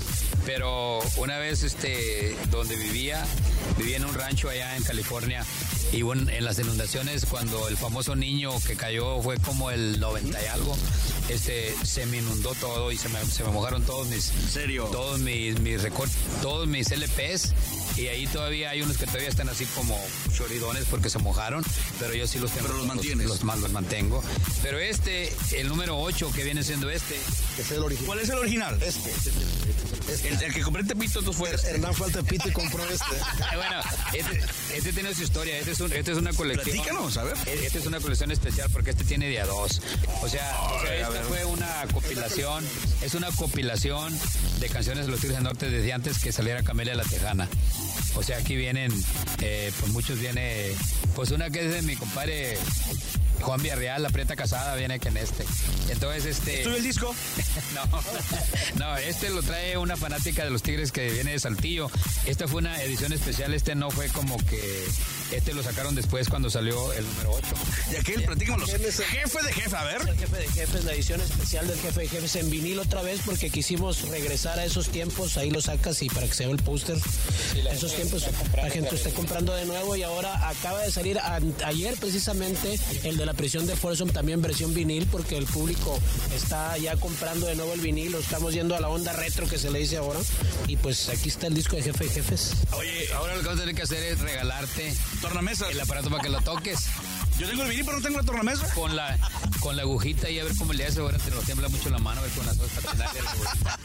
Pero 0.47 1.01
una 1.17 1.39
vez, 1.39 1.65
este, 1.65 2.37
donde 2.53 2.77
vivía, 2.77 3.27
vivía 3.77 3.97
en 3.97 4.05
un 4.05 4.15
rancho 4.15 4.49
allá 4.49 4.77
en 4.77 4.85
California, 4.85 5.45
y 5.93 6.03
bueno, 6.03 6.31
en 6.31 6.45
las 6.45 6.59
inundaciones, 6.59 7.27
cuando 7.27 7.69
el 7.69 7.77
famoso 7.77 8.15
niño 8.15 8.53
que 8.67 8.77
cayó 8.77 9.21
fue 9.23 9.37
como 9.39 9.71
el 9.71 9.99
90 9.99 10.43
y 10.43 10.47
algo, 10.47 10.77
este, 11.29 11.75
se 11.85 12.07
me 12.07 12.19
inundó 12.19 12.55
todo 12.55 12.93
y 12.93 12.97
se 12.97 13.09
me, 13.09 13.25
se 13.25 13.43
me 13.45 13.51
mojaron 13.51 13.83
todos 13.83 14.07
mis... 14.09 14.25
serio? 14.25 14.85
Todos 14.93 15.21
mis, 15.21 15.59
mis 15.61 15.83
recortes, 15.83 16.17
todos 16.43 16.67
mis 16.67 16.91
LPs, 16.91 17.55
y 17.97 18.09
ahí 18.09 18.27
todavía 18.27 18.71
hay 18.71 18.83
unos 18.83 18.97
que 18.97 19.07
todavía 19.07 19.29
están 19.29 19.49
así 19.49 19.67
como 19.67 19.99
choridones 20.33 20.85
porque 20.87 21.11
se 21.11 21.19
mojaron, 21.19 21.63
pero 21.99 22.15
yo 22.15 22.27
sí 22.27 22.39
los 22.39 22.51
tengo. 22.51 22.69
Pero 22.69 22.79
los 22.79 22.87
mantienes. 22.87 23.27
Los, 23.27 23.45
más 23.45 23.59
los 23.59 23.73
mantengo. 23.73 24.23
Pero 24.63 24.79
este, 24.79 25.31
el 25.53 25.69
número 25.69 25.99
8 26.01 26.31
que 26.35 26.45
viene 26.45 26.63
siendo 26.63 26.89
este. 26.89 27.17
es 27.59 27.71
el 27.71 27.83
original. 27.83 28.07
¿Cuál 28.07 28.21
es 28.21 28.29
el 28.31 28.39
original? 28.39 28.83
Este. 28.83 29.11
El, 30.29 30.43
el 30.43 30.55
que 30.55 30.63
compré 30.63 30.83
en 30.83 30.89
Tepito, 30.89 31.19
entonces 31.19 31.37
fue 31.37 31.55
este. 31.55 31.71
Hernán 31.71 31.95
fue 31.95 32.07
al 32.07 32.13
Tepito 32.13 32.49
y 32.49 32.53
compró 32.53 32.83
este. 32.85 33.05
bueno, 33.55 33.81
este, 34.15 34.77
este 34.77 34.93
tiene 34.93 35.15
su 35.15 35.23
historia. 35.23 35.59
Este 35.59 35.73
es, 35.73 35.80
un- 35.81 35.93
este 35.93 36.13
es 36.13 36.19
una 36.19 36.33
colección. 36.33 36.65
Platícanos, 36.77 37.17
a 37.17 37.25
ver. 37.25 37.37
Este 37.47 37.79
es 37.79 37.87
una 37.87 38.01
colección 38.01 38.31
especial 38.31 38.69
porque 38.73 38.91
este 38.91 39.05
tiene 39.05 39.29
día 39.29 39.47
dos. 39.47 39.81
O 40.23 40.29
sea, 40.29 40.57
o 40.63 40.81
sea, 40.81 40.91
a 40.91 40.95
esta 40.97 41.23
fue 41.25 41.45
una 41.45 41.87
compilación. 41.93 42.65
Es 43.03 43.15
una 43.15 43.31
compilación 43.33 44.19
de 44.61 44.69
canciones 44.69 45.07
de 45.07 45.13
los 45.13 45.21
Tigres 45.21 45.37
del 45.39 45.45
Norte 45.45 45.69
desde 45.71 45.93
antes 45.93 46.19
que 46.19 46.33
saliera 46.33 46.63
Camelia 46.63 46.95
la 46.95 47.05
Tejana. 47.05 47.49
O 48.15 48.23
sea, 48.23 48.39
aquí 48.39 48.57
vienen, 48.57 48.93
eh, 49.41 49.73
pues 49.79 49.93
muchos 49.93 50.19
viene, 50.19 50.73
pues 51.15 51.31
una 51.31 51.49
que 51.51 51.67
es 51.67 51.73
de 51.73 51.83
mi 51.83 51.97
compadre 51.97 52.59
Juan 53.41 53.63
Villarreal, 53.63 54.03
la 54.03 54.11
prieta 54.11 54.37
casada, 54.37 54.75
viene 54.77 54.99
que 55.01 55.09
en 55.09 55.17
este. 55.17 55.45
Entonces, 55.89 56.25
este. 56.27 56.59
¿Estuvo 56.59 56.75
el 56.77 56.83
disco? 56.83 57.15
no, 57.75 58.03
no, 58.77 58.97
este 58.99 59.31
lo 59.31 59.43
trae 59.43 59.77
una 59.79 59.97
fanática 59.97 60.45
de 60.45 60.51
los 60.51 60.63
Tigres 60.63 60.93
que 60.93 61.11
viene 61.11 61.33
de 61.33 61.39
Saltillo. 61.39 61.91
Esta 62.27 62.47
fue 62.49 62.59
una 62.61 62.83
edición 62.83 63.13
especial, 63.13 63.55
este 63.55 63.75
no 63.75 63.91
fue 63.91 64.09
como 64.09 64.37
que. 64.47 64.61
Este 65.33 65.53
lo 65.55 65.63
sacaron 65.63 65.95
después 65.95 66.29
cuando 66.29 66.51
salió 66.51 66.93
el 66.93 67.05
número 67.07 67.33
8. 67.33 67.47
Y 67.93 67.97
aquel, 67.97 68.25
platícanos. 68.25 68.69
¿Quién 68.69 68.85
es 68.85 68.99
el- 68.99 69.05
Jefe 69.07 69.43
de 69.45 69.53
jefe, 69.53 69.77
a 69.77 69.85
ver. 69.85 70.01
El 70.09 70.17
jefe 70.19 70.37
de 70.37 70.49
jefes, 70.49 70.85
la 70.85 70.93
edición 70.93 71.21
especial 71.21 71.69
del 71.69 71.79
jefe 71.79 72.01
de 72.01 72.09
jefes 72.09 72.37
en 72.37 72.51
vinil 72.51 72.79
otra 72.81 73.03
vez 73.03 73.21
porque 73.25 73.49
quisimos 73.51 74.09
regresar 74.09 74.59
a 74.59 74.65
esos 74.65 74.89
tiempos, 74.89 75.37
ahí 75.37 75.51
lo 75.51 75.61
sacas 75.61 76.03
y 76.03 76.09
para 76.09 76.27
que 76.27 76.35
se 76.35 76.45
vea 76.47 76.55
el 76.55 76.63
póster. 76.63 76.99
esos 77.71 77.95
tiempos 77.95 78.25
la 78.57 78.71
gente 78.71 78.95
está 78.97 79.11
comprando 79.11 79.55
de 79.55 79.65
nuevo 79.67 79.95
y 79.97 80.03
ahora 80.03 80.49
acaba 80.49 80.81
de 80.83 80.91
salir 80.91 81.19
a- 81.19 81.39
ayer 81.65 81.95
precisamente 81.97 82.79
el 83.05 83.17
de 83.17 83.27
la 83.31 83.35
prisión 83.35 83.65
de 83.65 83.77
Folsom 83.77 84.09
también 84.09 84.43
versión 84.43 84.75
vinil 84.75 85.07
porque 85.07 85.39
el 85.39 85.47
público 85.47 85.97
está 86.35 86.77
ya 86.79 86.97
comprando 86.97 87.47
de 87.47 87.55
nuevo 87.55 87.73
el 87.75 87.81
vinil, 87.81 88.11
lo 88.11 88.19
estamos 88.19 88.53
yendo 88.53 88.75
a 88.75 88.81
la 88.81 88.89
onda 88.89 89.13
retro 89.13 89.47
que 89.47 89.57
se 89.57 89.71
le 89.71 89.79
dice 89.79 89.99
ahora 89.99 90.19
y 90.67 90.77
pues 90.77 91.09
aquí 91.09 91.29
está 91.29 91.47
el 91.47 91.55
disco 91.55 91.77
de 91.77 91.83
jefe 91.83 92.07
de 92.07 92.11
jefes. 92.11 92.55
Oye, 92.73 93.07
ahora 93.15 93.37
lo 93.37 93.43
que 93.43 93.47
vamos 93.47 93.61
a 93.61 93.63
tener 93.63 93.77
que 93.77 93.83
hacer 93.83 94.03
es 94.03 94.19
regalarte 94.19 94.93
tornamesa. 95.21 95.71
El 95.71 95.81
aparato 95.81 96.11
para 96.11 96.25
que 96.25 96.29
lo 96.29 96.41
toques. 96.41 96.87
Yo 97.39 97.49
tengo 97.49 97.63
el 97.63 97.69
vinil, 97.69 97.85
pero 97.85 97.99
no 97.99 98.03
tengo 98.03 98.19
la 98.19 98.25
tornamesa. 98.25 98.75
Con 98.75 98.97
la, 98.97 99.17
con 99.61 99.77
la 99.77 99.83
agujita 99.83 100.29
y 100.29 100.41
a 100.41 100.45
ver 100.45 100.57
cómo 100.57 100.73
le 100.73 100.85
hace. 100.87 100.99
Ahora 100.99 101.19
te 101.19 101.31
lo 101.31 101.41
tiembla 101.43 101.69
mucho 101.69 101.89
la 101.89 101.99
mano, 101.99 102.21
a 102.21 102.25
ver 102.25 102.33
con 102.33 102.47
las 102.47 102.59
dos 102.59 102.69
para 102.71 103.11
tener 103.11 103.23
la 103.23 103.31
agujita. 103.31 103.79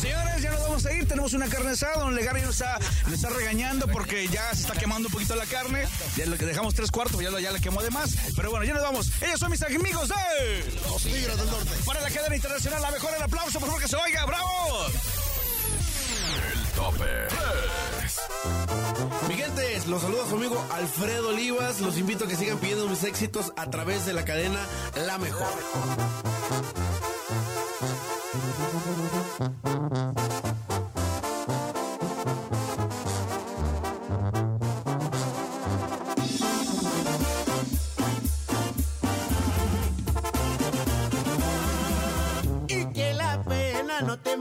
Señores, 0.00 0.42
ya 0.42 0.50
nos 0.52 0.60
vamos 0.60 0.86
a 0.86 0.92
ir. 0.92 1.08
Tenemos 1.08 1.32
una 1.32 1.46
carne 1.48 1.70
asada. 1.70 1.94
Don 1.98 2.14
Legarry 2.14 2.42
nos 2.42 2.52
está, 2.60 2.78
nos 3.04 3.14
está 3.14 3.28
regañando 3.30 3.86
porque 3.88 4.28
ya 4.28 4.54
se 4.54 4.62
está 4.62 4.74
quemando 4.74 5.08
un 5.08 5.12
poquito 5.12 5.34
la 5.34 5.46
carne. 5.46 5.86
Ya 6.16 6.26
le 6.26 6.36
dejamos 6.36 6.74
tres 6.74 6.90
cuartos, 6.90 7.20
ya, 7.20 7.30
lo- 7.30 7.38
ya 7.40 7.50
le 7.50 7.60
quemó 7.60 7.82
de 7.82 7.90
más. 7.90 8.10
Pero 8.36 8.50
bueno, 8.50 8.64
ya 8.64 8.74
nos 8.74 8.82
vamos. 8.82 9.10
Ellos 9.20 9.40
son 9.40 9.50
mis 9.50 9.62
amigos 9.62 10.08
de... 10.08 10.78
Los 10.88 11.02
Tigres 11.02 11.36
del 11.36 11.50
Norte. 11.50 11.70
Para 11.84 12.00
la 12.00 12.10
cadena 12.10 12.36
internacional, 12.36 12.80
la 12.82 12.90
mejor 12.90 13.10
el 13.16 13.22
aplauso, 13.22 13.58
por 13.58 13.68
favor 13.68 13.82
que 13.82 13.88
se 13.88 13.96
oiga. 13.96 14.24
¡Bravo! 14.26 14.86
El 16.52 16.64
tope. 16.74 17.04
Mi 19.28 19.34
gente, 19.34 19.82
los 19.88 20.00
saluda 20.02 20.28
su 20.28 20.36
amigo 20.36 20.64
Alfredo 20.72 21.30
Olivas. 21.30 21.80
Los 21.80 21.98
invito 21.98 22.24
a 22.24 22.28
que 22.28 22.36
sigan 22.36 22.58
pidiendo 22.58 22.88
mis 22.88 23.02
éxitos 23.04 23.52
a 23.56 23.68
través 23.68 24.06
de 24.06 24.12
la 24.12 24.24
cadena 24.24 24.60
La 24.94 25.18
Mejor. 25.18 25.48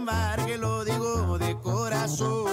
Embargue, 0.07 0.57
lo 0.57 0.85
digo 0.85 1.37
de 1.37 1.57
corazón. 1.59 2.45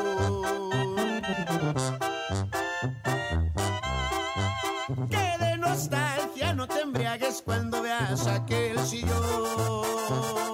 Que 5.08 5.38
de 5.38 5.58
nostalgia 5.58 6.52
no 6.54 6.66
te 6.66 6.80
embriagues 6.80 7.42
cuando 7.44 7.80
veas 7.82 8.26
aquel 8.26 8.78
sillón. 8.80 10.53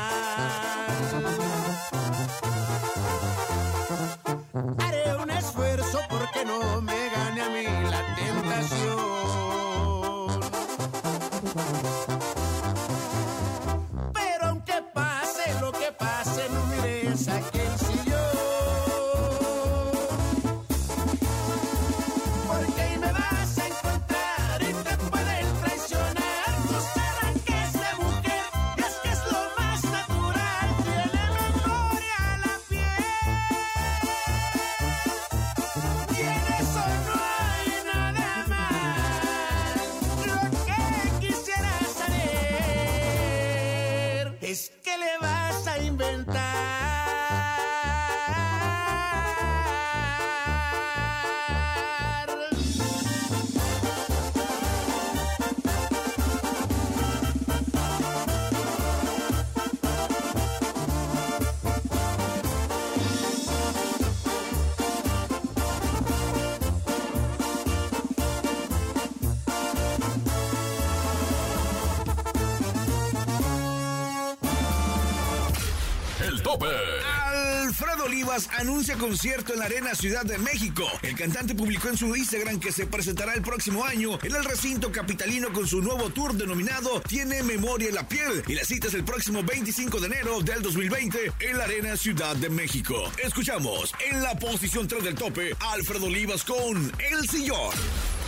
Alfredo 76.59 78.05
Olivas 78.05 78.49
anuncia 78.57 78.97
concierto 78.97 79.53
en 79.53 79.59
la 79.59 79.65
Arena 79.65 79.95
Ciudad 79.95 80.25
de 80.25 80.37
México. 80.37 80.83
El 81.01 81.15
cantante 81.15 81.55
publicó 81.55 81.87
en 81.87 81.97
su 81.97 82.13
Instagram 82.13 82.59
que 82.59 82.71
se 82.71 82.85
presentará 82.85 83.33
el 83.33 83.41
próximo 83.41 83.85
año 83.85 84.19
en 84.21 84.35
el 84.35 84.43
recinto 84.43 84.91
capitalino 84.91 85.53
con 85.53 85.65
su 85.65 85.81
nuevo 85.81 86.09
tour 86.09 86.33
denominado 86.33 87.01
Tiene 87.01 87.41
Memoria 87.43 87.89
en 87.89 87.95
la 87.95 88.07
Piel. 88.07 88.43
Y 88.47 88.55
la 88.55 88.65
cita 88.65 88.87
es 88.87 88.93
el 88.95 89.05
próximo 89.05 89.43
25 89.43 89.99
de 89.99 90.07
enero 90.07 90.41
del 90.41 90.61
2020 90.61 91.31
en 91.39 91.57
la 91.57 91.63
Arena 91.63 91.95
Ciudad 91.95 92.35
de 92.35 92.49
México. 92.49 93.09
Escuchamos 93.23 93.93
en 94.11 94.21
la 94.21 94.37
posición 94.37 94.87
3 94.87 95.03
del 95.03 95.15
tope 95.15 95.55
Alfredo 95.59 96.07
Olivas 96.07 96.43
con 96.43 96.91
El 96.99 97.29
Sillón. 97.29 97.71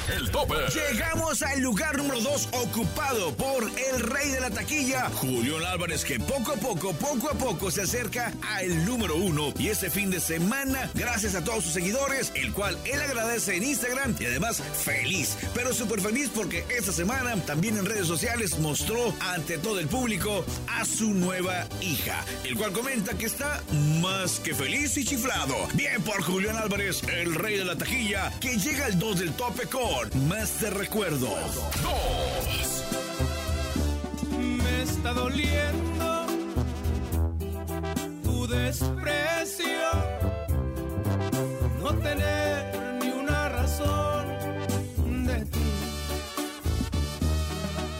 El 0.10 0.30
tope. 0.32 0.56
Llegamos 0.74 1.42
al 1.44 1.62
lugar 1.62 1.98
número 1.98 2.20
2 2.20 2.50
ocupado 2.52 3.34
por 3.36 3.64
el 3.64 4.02
rey 4.02 4.30
de 4.32 4.42
la 4.42 4.50
taquilla, 4.50 5.10
Julián 5.10 5.64
Álvarez, 5.64 6.04
que 6.04 6.20
poco 6.20 6.52
a 6.52 6.56
poco, 6.58 6.92
poco 6.94 7.30
a 7.30 7.34
poco 7.34 7.72
se 7.72 7.84
acerca 7.84 8.34
al 8.42 8.86
número 8.86 9.16
1. 9.16 9.54
Y 9.60 9.70
este 9.70 9.90
fin 9.90 10.12
de 10.12 10.20
semana, 10.20 10.90
gracias 10.94 11.36
a 11.36 11.44
todos 11.44 11.64
sus 11.64 11.74
seguidores, 11.74 12.34
el 12.36 12.52
cual 12.52 12.78
él 12.84 13.02
agradece 13.02 13.56
en 13.56 13.64
Instagram 13.64 14.16
y 14.20 14.26
además 14.26 14.62
feliz, 14.84 15.38
pero 15.54 15.74
súper 15.74 16.02
feliz 16.02 16.30
porque 16.36 16.66
esta 16.70 16.92
semana 16.92 17.38
también 17.46 17.78
en 17.78 17.86
redes 17.86 18.08
sociales 18.08 18.60
mostró 18.60 19.14
ante 19.22 19.58
todo 19.58 19.80
el 19.80 19.88
público 19.88 20.46
a 20.68 20.84
su 20.84 21.14
nueva 21.14 21.66
hija, 21.80 22.26
el 22.44 22.56
cual 22.56 22.74
comenta 22.74 23.18
que 23.18 23.26
está 23.26 23.64
más 24.02 24.42
que 24.42 24.54
feliz 24.54 24.98
y 24.98 25.06
chiflado. 25.06 25.56
Bien 25.76 26.02
por 26.04 26.22
Julián 26.24 26.58
Álvarez, 26.58 27.04
el 27.04 27.36
rey 27.36 27.58
de 27.58 27.66
la 27.66 27.78
taquilla, 27.78 28.32
que 28.42 28.58
llega 28.58 28.88
al 28.88 29.00
2 29.00 29.20
del 29.20 29.32
tope 29.34 29.66
con 29.68 29.93
Más 30.28 30.52
te 30.60 30.70
recuerdo. 30.70 31.28
Me 34.38 34.82
está 34.82 35.14
doliendo 35.14 36.26
tu 38.24 38.48
desprecio, 38.48 39.90
no 41.82 41.94
tener 41.96 43.00
ni 43.02 43.10
una 43.10 43.50
razón 43.50 44.26
de 45.26 45.46
ti. 45.46 45.72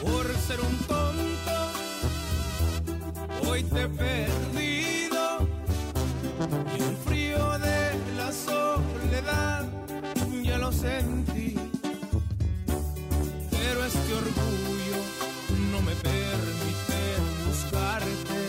Por 0.02 0.26
ser 0.46 0.60
un 0.60 0.76
tonto, 0.86 1.56
hoy 3.48 3.62
te 3.64 3.82
he 3.82 3.88
perdido 3.88 5.48
y 6.76 6.82
el 6.82 6.96
frío 7.06 7.58
de 7.58 7.94
la 8.16 8.32
soledad 8.32 9.64
ya 10.42 10.58
lo 10.58 10.72
sentí 10.72 11.33
orgullo 14.26 14.98
no 15.70 15.80
me 15.82 15.94
permite 15.96 17.00
buscarte. 17.46 18.40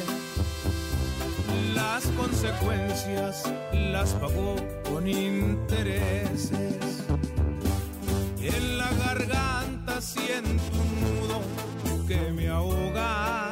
Las 1.74 2.06
consecuencias 2.18 3.44
las 3.74 4.14
pagó 4.14 4.56
con 4.90 5.08
intereses. 5.08 6.80
En 8.42 8.78
la 8.78 8.90
garganta 9.06 10.02
siento 10.02 10.64
un 10.84 10.92
nudo 11.02 11.42
que 12.08 12.32
me 12.32 12.48
ahoga. 12.48 13.45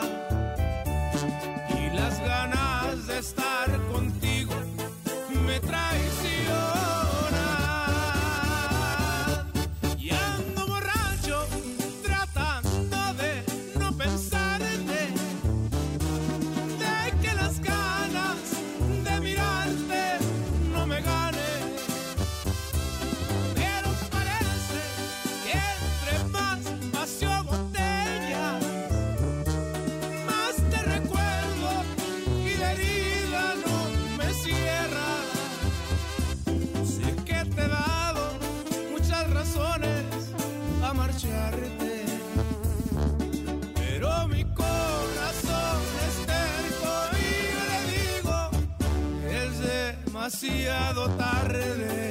Demasiado 50.44 51.10
tarde. 51.16 52.03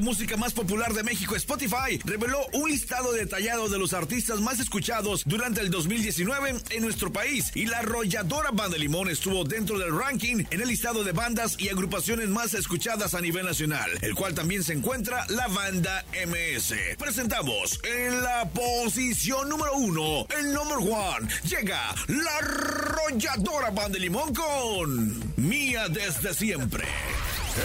Música 0.00 0.36
más 0.36 0.52
popular 0.52 0.92
de 0.92 1.02
México, 1.02 1.36
Spotify, 1.36 2.00
reveló 2.04 2.38
un 2.52 2.70
listado 2.70 3.12
detallado 3.12 3.68
de 3.68 3.78
los 3.78 3.92
artistas 3.92 4.40
más 4.40 4.60
escuchados 4.60 5.22
durante 5.24 5.60
el 5.60 5.70
2019 5.70 6.56
en 6.70 6.82
nuestro 6.82 7.12
país 7.12 7.50
y 7.54 7.66
la 7.66 7.78
arrolladora 7.78 8.50
Banda 8.50 8.78
Limón 8.78 9.08
estuvo 9.08 9.44
dentro 9.44 9.78
del 9.78 9.96
ranking 9.96 10.44
en 10.50 10.60
el 10.60 10.68
listado 10.68 11.04
de 11.04 11.12
bandas 11.12 11.56
y 11.58 11.68
agrupaciones 11.68 12.28
más 12.28 12.54
escuchadas 12.54 13.14
a 13.14 13.20
nivel 13.20 13.46
nacional, 13.46 13.90
el 14.02 14.14
cual 14.14 14.34
también 14.34 14.62
se 14.62 14.72
encuentra 14.72 15.24
la 15.28 15.48
banda 15.48 16.04
MS. 16.26 16.74
Presentamos 16.98 17.80
en 17.84 18.22
la 18.22 18.48
posición 18.50 19.48
número 19.48 19.74
uno, 19.76 20.26
el 20.38 20.52
number 20.52 20.78
one, 20.78 21.28
llega 21.44 21.94
la 22.08 22.36
arrolladora 22.38 23.70
Banda 23.70 23.98
Limón 23.98 24.34
con 24.34 25.34
Mía 25.36 25.88
desde 25.88 26.34
siempre. 26.34 26.84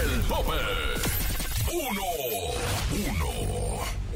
El 0.03 0.21
tope. 0.23 1.22
Uno. 1.73 2.01
Uno. 2.91 3.63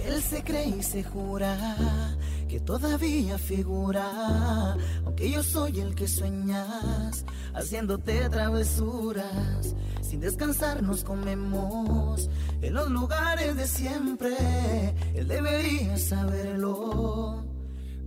Él 0.05 0.21
se 0.21 0.43
cree 0.43 0.67
y 0.67 0.83
se 0.83 1.03
jura 1.03 2.15
que 2.47 2.59
todavía 2.59 3.37
figura, 3.37 4.77
aunque 5.05 5.29
yo 5.29 5.43
soy 5.43 5.79
el 5.81 5.95
que 5.95 6.07
sueñas, 6.07 7.25
haciéndote 7.53 8.29
travesuras. 8.29 9.75
Sin 10.01 10.21
descansar 10.21 10.81
nos 10.81 11.03
comemos 11.03 12.29
en 12.61 12.73
los 12.73 12.89
lugares 12.89 13.55
de 13.57 13.67
siempre. 13.67 14.35
Él 15.13 15.27
debería 15.27 15.97
saberlo. 15.97 17.56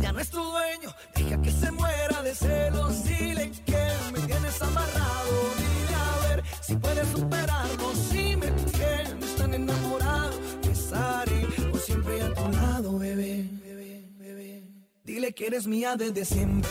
Ella 0.00 0.12
no 0.12 0.20
es 0.20 0.30
tu 0.30 0.42
dueño. 0.42 0.94
Deja 1.14 1.42
que 1.42 1.50
se 1.50 1.70
muera 1.70 2.22
de 2.22 2.34
celos. 2.34 3.04
Dile 3.04 3.50
que 3.66 3.88
me 4.12 4.20
tienes 4.26 4.62
amarrado. 4.62 5.32
Dile 5.58 5.94
a 5.94 6.28
ver 6.28 6.44
si 6.62 6.74
puedes 6.76 7.08
superarlo. 7.08 7.92
Si 8.10 8.36
me 8.36 8.50
tienes 8.50 9.36
tan 9.36 9.52
enamorado. 9.52 10.32
Estaré 10.72 11.46
por 11.70 11.80
siempre 11.80 12.22
a 12.22 12.32
tu 12.32 12.48
lado, 12.50 12.98
bebé. 12.98 13.46
bebé, 13.62 14.08
bebé. 14.18 14.62
Dile 15.04 15.34
que 15.34 15.46
eres 15.48 15.66
mía 15.66 15.96
desde 15.96 16.24
siempre. 16.24 16.70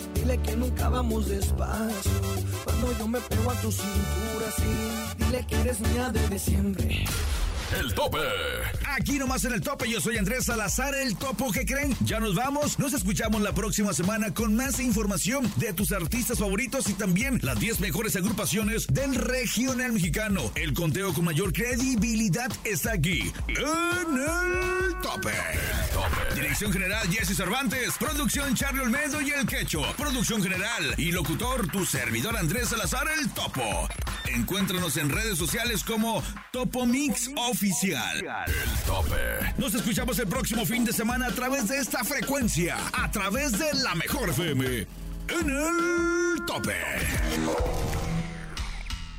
Dile 0.21 0.37
que 0.37 0.55
nunca 0.55 0.87
vamos 0.87 1.27
despacio. 1.27 2.11
Cuando 2.63 2.95
yo 2.95 3.07
me 3.07 3.19
pego 3.21 3.49
a 3.49 3.55
tu 3.55 3.71
cintura, 3.71 4.51
sí. 4.55 5.15
Dile 5.17 5.45
que 5.47 5.55
eres 5.61 5.79
mía 5.79 6.11
desde 6.13 6.37
siempre. 6.37 7.05
El 7.79 7.91
tope. 7.95 8.19
Aquí 8.93 9.17
nomás 9.17 9.45
en 9.45 9.53
el 9.53 9.61
tope, 9.61 9.89
yo 9.89 10.01
soy 10.01 10.17
Andrés 10.17 10.45
Salazar, 10.45 10.93
el 10.95 11.15
topo 11.15 11.49
que 11.51 11.65
creen. 11.65 11.95
Ya 12.01 12.19
nos 12.19 12.35
vamos, 12.35 12.77
nos 12.77 12.93
escuchamos 12.93 13.41
la 13.41 13.53
próxima 13.53 13.93
semana 13.93 14.33
con 14.33 14.53
más 14.55 14.81
información 14.81 15.49
de 15.55 15.71
tus 15.71 15.93
artistas 15.93 16.39
favoritos 16.39 16.89
y 16.89 16.93
también 16.93 17.39
las 17.41 17.57
10 17.57 17.79
mejores 17.79 18.17
agrupaciones 18.17 18.87
del 18.87 19.15
regional 19.15 19.93
mexicano. 19.93 20.51
El 20.55 20.73
conteo 20.73 21.13
con 21.13 21.23
mayor 21.23 21.53
credibilidad 21.53 22.51
está 22.65 22.91
aquí, 22.91 23.31
en 23.47 24.17
el 24.17 25.01
tope. 25.01 25.31
Dirección 26.35 26.73
general 26.73 27.07
Jesse 27.07 27.35
Cervantes, 27.35 27.93
producción 27.97 28.53
Charlie 28.55 28.81
Olmedo 28.81 29.21
y 29.21 29.31
el 29.31 29.47
Quecho, 29.47 29.83
producción 29.95 30.43
general 30.43 30.95
y 30.97 31.13
locutor 31.13 31.67
tu 31.67 31.85
servidor 31.85 32.35
Andrés 32.35 32.69
Salazar, 32.69 33.07
el 33.19 33.29
topo. 33.29 33.87
Encuéntranos 34.27 34.97
en 34.97 35.09
redes 35.09 35.37
sociales 35.37 35.83
como 35.83 36.23
Topo 36.51 36.85
Mix 36.85 37.29
Oficial. 37.35 38.21
Tope. 38.85 39.53
Nos 39.57 39.73
escuchamos 39.73 40.17
el 40.19 40.27
próximo 40.27 40.65
fin 40.65 40.83
de 40.85 40.93
semana 40.93 41.27
a 41.27 41.31
través 41.31 41.67
de 41.67 41.77
esta 41.77 42.03
frecuencia, 42.03 42.77
a 42.93 43.09
través 43.11 43.57
de 43.57 43.73
la 43.83 43.95
mejor 43.95 44.29
FM. 44.29 44.65
En 45.27 45.49
el 45.49 46.45
tope. 46.45 46.75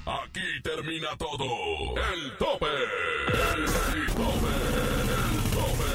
Aquí 0.05 0.61
termina 0.63 1.17
todo. 1.17 1.45
El 2.13 2.37
tope. 2.39 2.67
El 2.67 3.67
tope. 4.13 4.49
El 5.09 5.51
tope. 5.55 5.91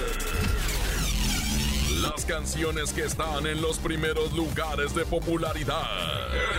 Las 2.01 2.25
canciones 2.25 2.93
que 2.93 3.03
están 3.03 3.45
en 3.45 3.61
los 3.61 3.79
primeros 3.79 4.33
lugares 4.33 4.95
de 4.95 5.05
popularidad. 5.05 5.83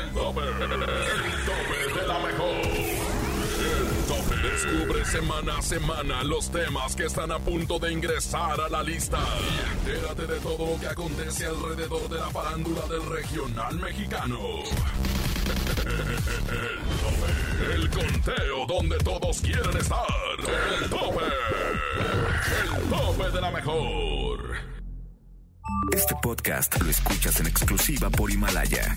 El 0.02 0.10
tope. 0.12 0.40
El 0.40 0.58
tope 0.58 1.77
Descubre 4.58 5.04
semana 5.04 5.58
a 5.58 5.62
semana 5.62 6.24
los 6.24 6.50
temas 6.50 6.96
que 6.96 7.04
están 7.04 7.30
a 7.30 7.38
punto 7.38 7.78
de 7.78 7.92
ingresar 7.92 8.60
a 8.60 8.68
la 8.68 8.82
lista. 8.82 9.18
Y 9.40 9.88
entérate 9.88 10.26
de 10.26 10.40
todo 10.40 10.72
lo 10.72 10.80
que 10.80 10.88
acontece 10.88 11.46
alrededor 11.46 12.08
de 12.08 12.18
la 12.18 12.28
farándula 12.30 12.80
del 12.88 13.08
regional 13.08 13.78
mexicano. 13.78 14.38
El 16.48 16.90
tope. 16.98 17.72
El 17.72 17.90
conteo 17.90 18.66
donde 18.66 18.98
todos 18.98 19.40
quieren 19.40 19.76
estar. 19.76 20.04
El 20.82 20.90
tope. 20.90 21.24
El 22.74 22.82
tope 22.90 23.30
de 23.30 23.40
la 23.40 23.50
mejor. 23.52 24.56
Este 25.92 26.16
podcast 26.20 26.82
lo 26.82 26.90
escuchas 26.90 27.38
en 27.38 27.46
exclusiva 27.46 28.10
por 28.10 28.28
Himalaya. 28.28 28.96